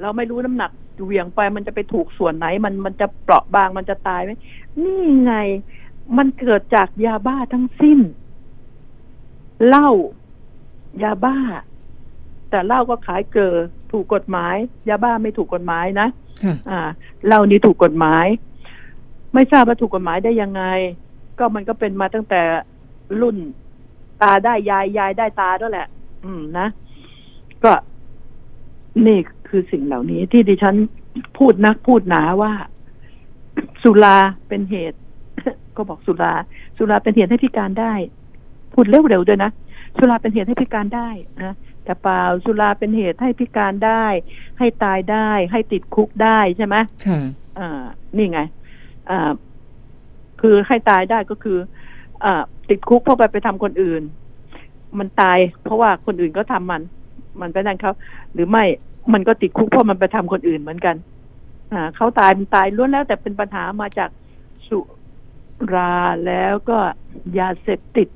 [0.00, 0.70] เราไม่รู้น้ำหนัก
[1.04, 4.30] เหวี่ยงไปมันจะไปถูกส่วนไหน มันมันจะเปราะบางมันจะตายไหม
[4.82, 5.34] นี่ไง
[6.18, 7.98] มันเกิดจากยาบ้าทั้งสิ้น
[9.66, 9.90] เหล้า
[11.02, 11.36] ยาบ้า
[12.50, 13.56] แต่เหล้าก็ขายเกลือ
[13.92, 14.56] ถูกกฎหมาย
[14.88, 16.08] ยาบ้าไม่ถูกกฎหมายนะ
[16.42, 16.80] ค่ะอ่า
[17.26, 18.26] เหล้านี้ถูกกฎหมาย
[19.34, 20.62] ไม่ทราบว่าถูกกฎหมายได้ยังไง
[21.38, 22.40] ก็มันก็เป็นมาตั้งแต่
[23.20, 23.36] รุ่น
[24.22, 25.88] ตาได้ยายยายได้ตาด้วยแหละ
[26.24, 26.66] อืมนะ
[27.64, 27.72] ก็
[29.06, 30.76] นี่คือสิ่งเหล่านี้ ที่ดิฉัน
[31.38, 32.52] พูดนักพูดหนาว่า
[33.82, 34.16] สุรา
[34.48, 34.98] เป็นเหตุ
[35.76, 36.34] ก็บอกสุรา
[36.76, 37.92] สุราเป็นเหตุให้พิการได้
[38.74, 39.50] พูดเร็วๆด้วยนะ
[39.98, 41.08] สุราเป็นเหตุให้พิการได้
[41.44, 41.54] นะ
[41.84, 44.04] แต่เปล่าสุราเป็นเหตุให้พิการได้
[44.58, 47.20] ให้ตายได้ ให้ติดคุกได้ใช่ไหมค่ะ
[47.58, 47.82] อ่า
[48.16, 48.40] นี่ไง
[49.10, 49.30] อ่า
[50.40, 51.58] คือให้ตายได้ก็คือ
[52.24, 54.02] อ่าติดคุกเพราะไปไปทำคนอื่น
[54.98, 56.82] มันตายเพราะว่าคนอื่นก็ทำมัน
[57.40, 57.92] มันไปนั่นเขา
[58.34, 58.64] หรือไม่
[59.12, 60.96] มันก็ติดคุกเพราะมันไปทำคนอื่นเหมือนกัน
[61.72, 64.10] อ่าเขาตายมันตายล้วนแล้ว แต่เป็นปัญหามาจาก
[64.68, 64.78] สุ
[65.74, 65.94] รา
[66.26, 66.78] แล้วก็
[67.38, 68.08] ยาเสพติด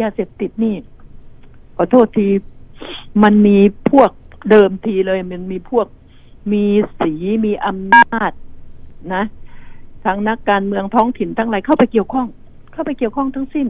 [0.00, 0.74] ยาเสพติดนี่
[1.76, 2.28] ขอโทษที
[3.22, 3.58] มันมี
[3.90, 4.10] พวก
[4.50, 5.86] เดิมทีเลย มันมีพวก
[6.52, 6.64] มี
[7.00, 7.12] สี
[7.44, 8.32] มีอำนาจ
[9.14, 9.24] นะ
[10.04, 12.26] ทั้งนักการเมืองท้องถิ่นทั้งอะไรเข้าไปเกี่ยวข้อง
[12.72, 13.66] เข้าไปเกี่ยวข้องทั้งสิ้น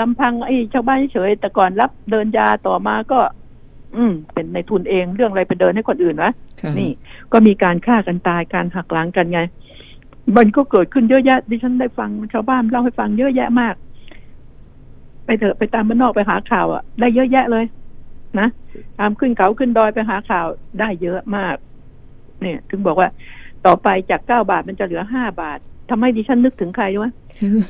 [0.00, 3.20] ลำพังไอ้ชาวบ้านเฉยๆแต่ก่อนรับเดินยาต่อมาก็
[3.96, 6.90] อืม เป็นในทุนเองเรื่องอะไรไปเดินให้คนอื่นวะค่ะนี่
[7.32, 9.40] ก็มีการฆ่ากันตายการหักล้างกันไง
[10.36, 13.74] มันก็เกิดขึ้นเยอะแยะ ดิฉันได้ฟังชาวบ้านเล่าให้ฟังเยอะแยะมาก
[15.24, 17.64] ไปเถอะไปตามบ้านนอกไปหาข่าวอะได้เยอะแยะเลย
[18.38, 18.48] นะ
[18.98, 20.46] ตามขึ้นเขาขึ้นดอยไปหาข่าว
[20.80, 21.56] ได้เยอะมาก
[22.40, 23.08] เนี่ย ถึงบอกว่า
[23.66, 25.58] ต่อไปจากเก้าบาทมันจะเหลือห้าบาท
[25.90, 27.08] ทำให้ดิฉันนึกถึงใครรู้ไหม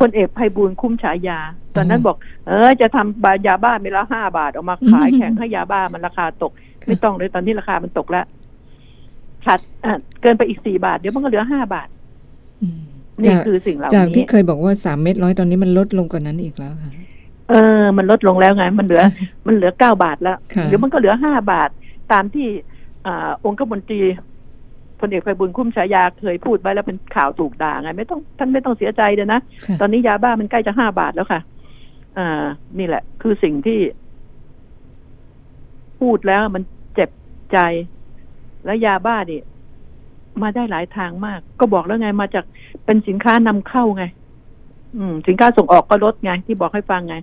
[0.00, 1.38] พลเอกไพบูลย์คุ้มฉายา
[1.76, 6.52] ตอนนั้นบอก เออ จะทำบายาบ้าเมละห้าบาทออกมาขายแข่งให้ยาบ้ามันราคาตก
[6.86, 8.24] ไม่ต้องเลยตอนนี้ราคามันตกแล้ว
[9.44, 9.92] ขาดอะ
[10.22, 11.88] เกินไปอีกสี่บาท เดี๋ยวมันก็เหลือห้าบาท
[12.62, 12.80] อืม
[13.22, 16.92] นี่จากคือสิ่งเหล่าจากนี้ที่เคยบอกว่าสามเม็ดร้อยตอนนี้มันลดลงกว่านั้นอีกแล้วค่ะ
[17.50, 19.02] เออ มันลดลงแล้วไง มันเหลือ
[19.46, 21.70] มันเหลือเก้าบาทแล้วค่ะเดี๋ยวมันก็เหลือห้าบาท
[22.12, 22.48] ตามที่
[23.06, 24.00] อ่าองค์กบมนตรี
[25.00, 31.40] พลเอกไพบุญคุ้มฉายาเคยพูดไว้แล้วเป็นข่าวถูกด่าไง ไม่ต้องท่านไม่ต้องเสียใจเลยนะค่ะตอนนี้ยาบ้ามันใกล้จะห้าบาทแล้วค่ะ
[32.18, 32.44] อ่า
[32.78, 33.78] นี่แหละ คือสิ่งที่
[36.00, 36.62] พูดแล้วมัน
[36.94, 37.10] เจ็บ
[37.52, 37.58] ใจ
[38.64, 39.40] และยาบ้านี่
[40.42, 42.44] มาได้หลายทางมาก ก็บอกแล้วไงมาจาก
[42.84, 44.04] เป็นสินค้านำเข้าไง
[44.96, 47.16] อืม สินค้าส่งออกก็ลดไงที่บอกให้ฟังไง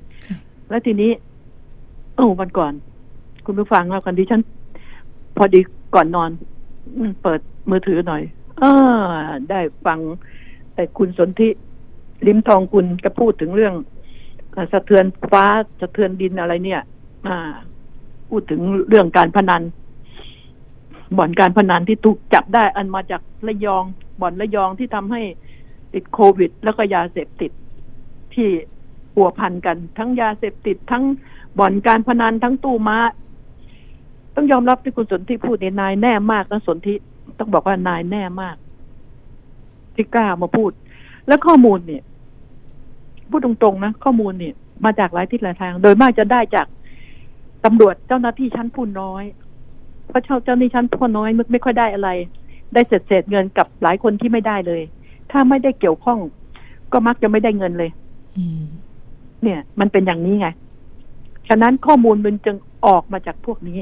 [0.70, 1.12] แล้วทีนี้
[2.16, 2.74] โอ้วันก่อน
[3.46, 4.42] คุณผู้ฟังเรากันดิฉัน
[5.38, 5.60] พอดี
[5.96, 6.53] ก่อนนอนอืม
[7.22, 8.24] เปิดมือถือหน่อย
[8.62, 8.64] อ
[9.50, 10.00] ได้ฟัง
[10.74, 11.50] แต่คุณสนธิ
[12.28, 13.74] ลิมทองคุณก็พูดถึงเรื่อง
[14.56, 15.46] อสะเทือนฟ้า
[15.82, 16.82] สะเทือนดินอะไรเนี่ย
[17.28, 17.54] อ่า
[18.30, 19.62] พูดถึงเรื่องการพนัน
[21.18, 23.84] บ่อนการพนันที่ถูกจับได้ อันมาจากระยอง
[24.22, 25.22] บ่อนระยองที่ทำให้
[25.94, 27.52] ติดโควิด แล้วก็ยาเสพติด
[28.34, 28.50] ที่
[29.16, 31.04] ปัวพันกัน ทั้งยาเสพติดทั้ง
[31.60, 32.98] บ่อนการพนันทั้งตู้ม้า
[34.36, 36.94] ต้องยอมรับที่คุณสนธิพูดเนี่ยนายแน่มากนะสนธิ
[37.40, 38.56] ต้องบอกว่านายแน่มาก
[39.96, 40.72] ที่กล้ามาพูด
[41.28, 42.04] แล้วข้อมูลเนี่ย
[43.30, 44.54] พูดตรงๆนะข้อมูลเนี่ย
[44.86, 46.68] มาจากหลายทิศหลายทาง โดยมากจะได้จาก
[47.66, 49.24] ตำรวจเจ้าหน้าที่ชั้นผู้น้อย
[50.08, 52.10] เพราะเจ้าเจ้าหน้าที่ชั้นผู้น้อยมันไม่ค่อยได้อะไร
[52.74, 54.82] ได้เศษเศษเงินกับหลายคนที่ไม่ได้เลย
[55.32, 56.20] ถ้าไม่ได้เกี่ยวข้อง
[56.92, 57.92] ก็มักจะไม่ได้เงินเลย
[58.38, 58.64] อืม
[59.44, 60.48] เนี่ย มันเป็นอย่างนี้ไง
[61.48, 62.56] ฉะนั้นข้อมูลมันจึง
[62.86, 63.78] ออกมาจากพวกนี้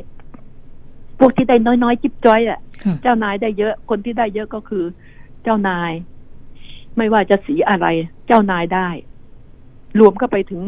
[1.22, 4.84] พวกที่ได้น้อยๆ จิบจ้อยอะค่ะ เจ้านายได้เยอะ คนที่ได้เยอะก็คือ
[5.43, 5.91] เจ้านาย
[6.97, 7.88] ไม่ว่าจะสีอะไร
[8.28, 8.88] เจ้านายได้
[9.99, 10.61] รวมก็ไปถึง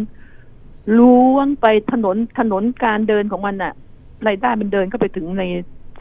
[1.00, 3.74] ล้วงไปถนนถนนการเดินของมันน่ะ
[4.28, 5.44] รายได้มันเดินก็ไปถึงใน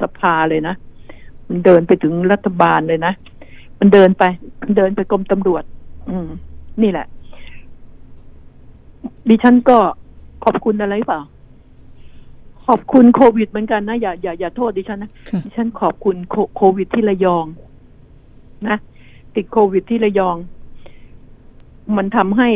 [0.00, 0.74] สภาเลยนะ
[1.48, 3.12] มันเดินไปถึงรัฐบาลเลยนะ
[3.80, 4.24] มันเดินไป
[4.62, 5.62] มันเดินไปกรมตำรวจ
[6.10, 6.28] อืม
[6.82, 7.06] นี่แหละ
[9.28, 9.78] ดิฉันก็
[10.44, 11.22] ขอบคุณอะไรหรือเปล่า
[12.66, 17.46] ขอบคุณโควิดเหมือนกันนะอย่าอย่าอย่าโทษดิฉันนะค่ะดิฉันขอบคุณโคโควิดที่ระยอง
[18.68, 18.76] นะ
[19.34, 20.36] ติดโควิดที่ระยอง
[21.96, 22.48] มันทำให้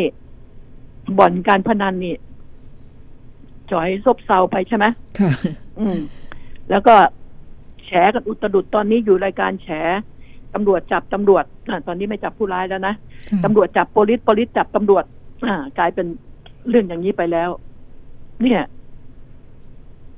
[1.18, 2.14] บ่อนการพนันนี่
[3.70, 4.84] จอยซบเซาไปใช่ไหม
[5.18, 5.30] ค่ะ
[5.78, 5.98] อืม
[6.70, 6.94] แล้วก็
[7.84, 9.68] แฉกันอุตรุดตอนนี้อยู่รายการแฉ
[10.54, 12.94] ตำรวจจับตำรวจอ่าตอนนี้ไม่จับผู้ร้ายแล้วนะ
[13.30, 15.04] ค่ะตำรวจจับโปลิสโปลิสจับตำรวจ
[15.46, 16.06] อ่า กลายเป็น
[16.68, 17.50] เรื่องอย่างนี้ไปแล้ว
[18.42, 18.62] เนี่ย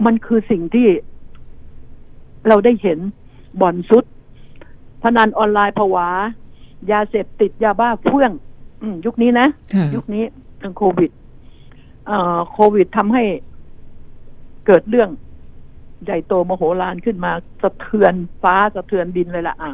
[0.06, 0.88] มันคือสิ่งที่
[2.48, 2.98] เราได้เห็น
[3.60, 4.04] บ่อนซุด
[5.02, 6.08] พนันออนไลน์ผวา
[6.92, 8.32] ยาเสพติดยาบ้าเฟื่อง
[8.82, 10.24] อืมยุคนี้นะค่ะยุคนี้
[10.62, 11.10] ทางโควิด
[12.06, 13.22] เอ่อโควิดทำให้
[14.66, 15.10] เกิดเรื่อง
[16.04, 17.32] ใหญ่โตมโหฬารขึ้นมา
[17.62, 19.70] สะเทือนฟ้าสะเทือนดินเลยล่ะอะ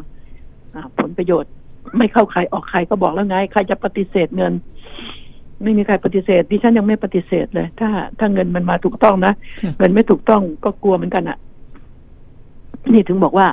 [0.75, 1.53] อะผลประโยชน์
[1.99, 4.53] ไม่เข้าใครออกใครก็บอกแล้วไง ใครจะปฏิเสธเงิน
[5.65, 7.89] ไม่มีใครปฏิเสธดิฉันยังไม่ปฏิเสธเลย ถ้า
[8.19, 11.39] ถ้าเงินมันมาถูกต้องนะค่ะเงินไม่ถูกต้องก็กลัวเหมือนกันอะ
[12.93, 13.47] นี่ถึงบอกว่า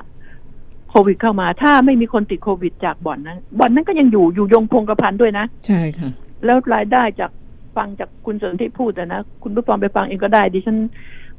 [0.89, 6.09] โควิดเข้ามา ถ้าไม่มีคนติดโควิดจากบ่อนนั้นบ่อนนั้นก็ยังอยู่อยู่ยงคงกระพันด้วยนะใช่ค่ะ
[6.45, 7.31] แล้วรายได้จาก
[7.75, 10.77] ฟังจากคุณสนที่พูดอะนะ คุณผู้ฟังไปฟังเองก็ได้ ดิฉัน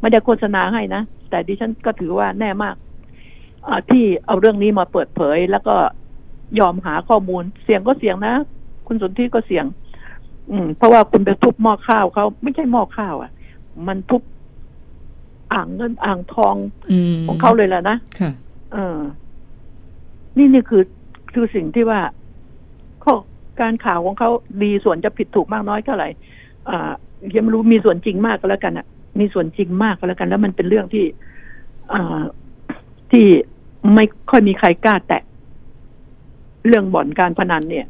[0.00, 2.76] ไม่ได้โฆษณาให้นะ แต่ดิฉันก็ถือว่าแน่มาก
[3.66, 5.74] อ่าที่เอาเรื่องนี้มาเปิดเผย แล้วก็
[6.58, 8.34] ยอมหาข้อมูล เสียงก็เสียงนะ
[8.86, 9.64] คุณสนที่ก็เสียง
[10.50, 13.30] อืม เพราะว่าคุณไปทุบหม้อข้าวเขาไม่ใช่หม้อข้าวอะ่ะ
[13.88, 14.22] มันทุบ
[15.52, 16.54] อ่างเงินอ่างทอง
[16.90, 18.32] อืมของเขาเลยแหละนะค่ะ
[18.72, 18.98] เออ
[20.36, 20.82] นี่นี่คือ
[21.34, 22.00] คือสิ่งที่ว่า
[23.04, 23.14] ข้อ
[23.60, 24.30] การข่าวของเขา
[24.62, 26.08] ดีส่วนจะผิดถูกมากน้อยเท่าไหร่
[26.70, 26.90] อ่า
[27.34, 28.86] ยังไม่รู้มีส่วนจริงมากก็แล้วกันอะ
[29.20, 31.04] มีส่วนจริงมากก็แล้วกัน แล้วมันเป็นเรื่องที่
[31.92, 32.22] อ่า
[33.10, 33.26] ที่
[33.94, 35.22] ไม่ค่อยมีใครกล้าแตะ
[36.66, 37.86] เรื่องบ่อนการพนันเนี่ย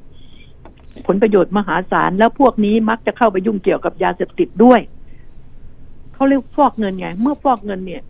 [1.07, 4.81] ผลประโยชน์มหาศาลแล้วพวกนี้มักจะเข้าไปยุ่งเกี่ยวกับยาเสพติดด้วย
[6.15, 8.03] เขาเรียกฟอกเงินไง เมื่อฟอกเงินเนี่ย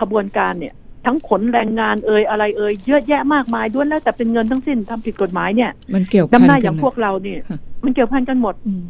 [0.00, 0.74] ขบวนการเนี่ย
[1.06, 8.86] ทั้งขนแรงงานเอ่ยอะไรเอ่ยเยอะแยะมากมายด้วนแล้วแต่เป็นเงินทั้งสิ้นทำผิดกฎหมายเนี่ย มันเกี่ยวพันดำหน้ากัอย่างนะพวกเราเนี่ยค่ะมันเกี่ยวพันกันหมดอืม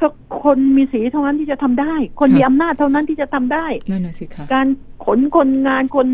[0.00, 0.08] ก็
[0.44, 4.66] คนมีสีเท่านั้นที่จะทำได้ คนค่ะมีอำนาจเท่านั้นที่จะทำได้นั่นน่ะสิค่ะการ
[5.04, 6.08] ขนคนงานคน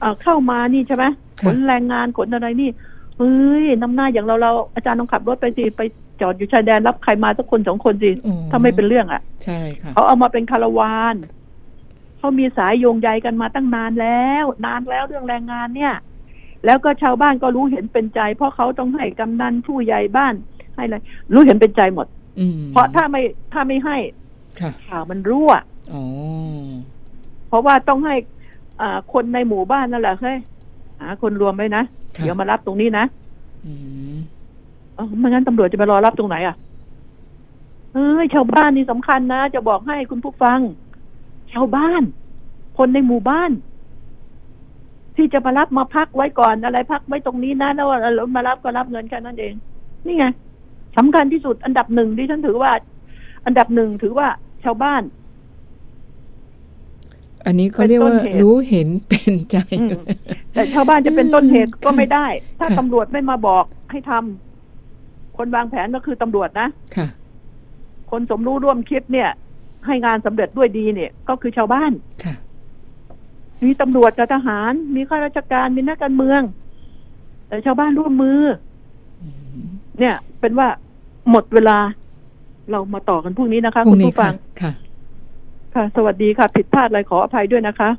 [0.00, 1.04] เอ่อเข้ามานี่ใช่ไหม
[1.40, 2.70] ค่ะขนแรงงานขนอะไรนี่
[3.18, 5.82] เฮ้ยน้ำหน้าอย่างเราเราอาจารย์ต้องขับรถไปสิไป
[6.20, 11.16] จอดอยู่ชายแดนรับใครมาสักคนสองคนสิอ๋อถ้าไม่เป็นเรื่องอะ ใช่ค่ะเขาเอามาเป็นคาราวาน
[12.18, 15.94] เขามีสายโยงใยกันมาตั้งนานแล้ว นานแล้วเรื่องแรงงานเนี่ย
[16.64, 20.34] แล้วก็ชาวบ้านก็รู้เห็นเป็นใจ เพราะเขาต้องให้กำนันผู้ใหญ่บ้าน
[20.74, 20.96] ให้อะไร
[21.32, 22.06] รู้เห็นเป็นใจหมด
[22.38, 23.96] อืมเพราะถ้าไม่ถ้าไม่ให้
[24.60, 25.52] ค่ะข่าวมันรั่ว
[25.92, 26.02] อ๋อ
[27.48, 28.14] เพราะว่าต้องให้
[28.80, 30.36] อ่าคนในหมู่บ้านนั่นแหละเฮ้ย
[31.00, 33.04] หาคนรวมไว้นะค่ะ เดี๋ยวมารับตรงนี้นะ
[33.64, 33.72] อื
[34.14, 34.16] ม
[34.94, 36.56] เอ้าไม่งั้นตำรวจจะไปรอรับตรงไหนอะ
[37.92, 40.58] เอ้ยชาวบ้านนี่สำคัญนะจะบอกให้คุณผู้ฟัง
[41.52, 42.02] ชาวบ้าน
[42.78, 43.50] คนในหมู่บ้าน
[45.16, 49.54] ที่จะมารับมาพักไว้ก่อนอะไร พักไว้ตรงนี้นะแล้วแล้วมารับก็รับเงินแค่นั้นเอง
[50.06, 50.26] นี่ไง
[50.98, 52.70] สำคัญที่สุดอันดับหนึ่งที่ฉันถือว่า
[53.46, 54.28] อันดับหนึ่งถือว่า
[54.64, 55.02] ชาวบ้าน
[57.46, 59.94] อันนี้เขาเรียกว่าเป็นต้นเหตุรู้เห็นเป็นใจอืม
[60.52, 62.26] แต่ชาวบ้านจะเป็นต้นเหตุก็ไม่ได้
[62.58, 67.08] ถ้าค่ะตำรวจไม่มาบอกให้ทำคนวางแผนก็คือตำรวจนะค่ะ
[68.10, 69.30] คนสมรู้ร่วมคิดเนี่ย
[69.86, 71.92] ให้งานสำเร็จด้วยดีเนี่ย ก็คือชาวบ้าน
[72.24, 72.34] ค่ะ
[73.64, 76.42] มีตำรวจกับทหาร มีข้าราชการ มีนักการเมือง
[77.48, 78.40] แต่ชาวบ้านร่วมมือ
[79.22, 79.28] อื
[79.58, 79.68] ม
[79.98, 80.68] เนี่ย เป็นว่า
[81.30, 81.78] หมดเวลา
[82.70, 84.32] เรามาต่อกันพรุ่งนี้นะคะพรุ่คุงณนี้ผู้ฟัค่ะง
[84.62, 84.72] ค่ะ
[85.78, 87.90] ค่ะ สวัสดีค่ะ ผิดพลาดอะไรขออภัยด้วยนะคะ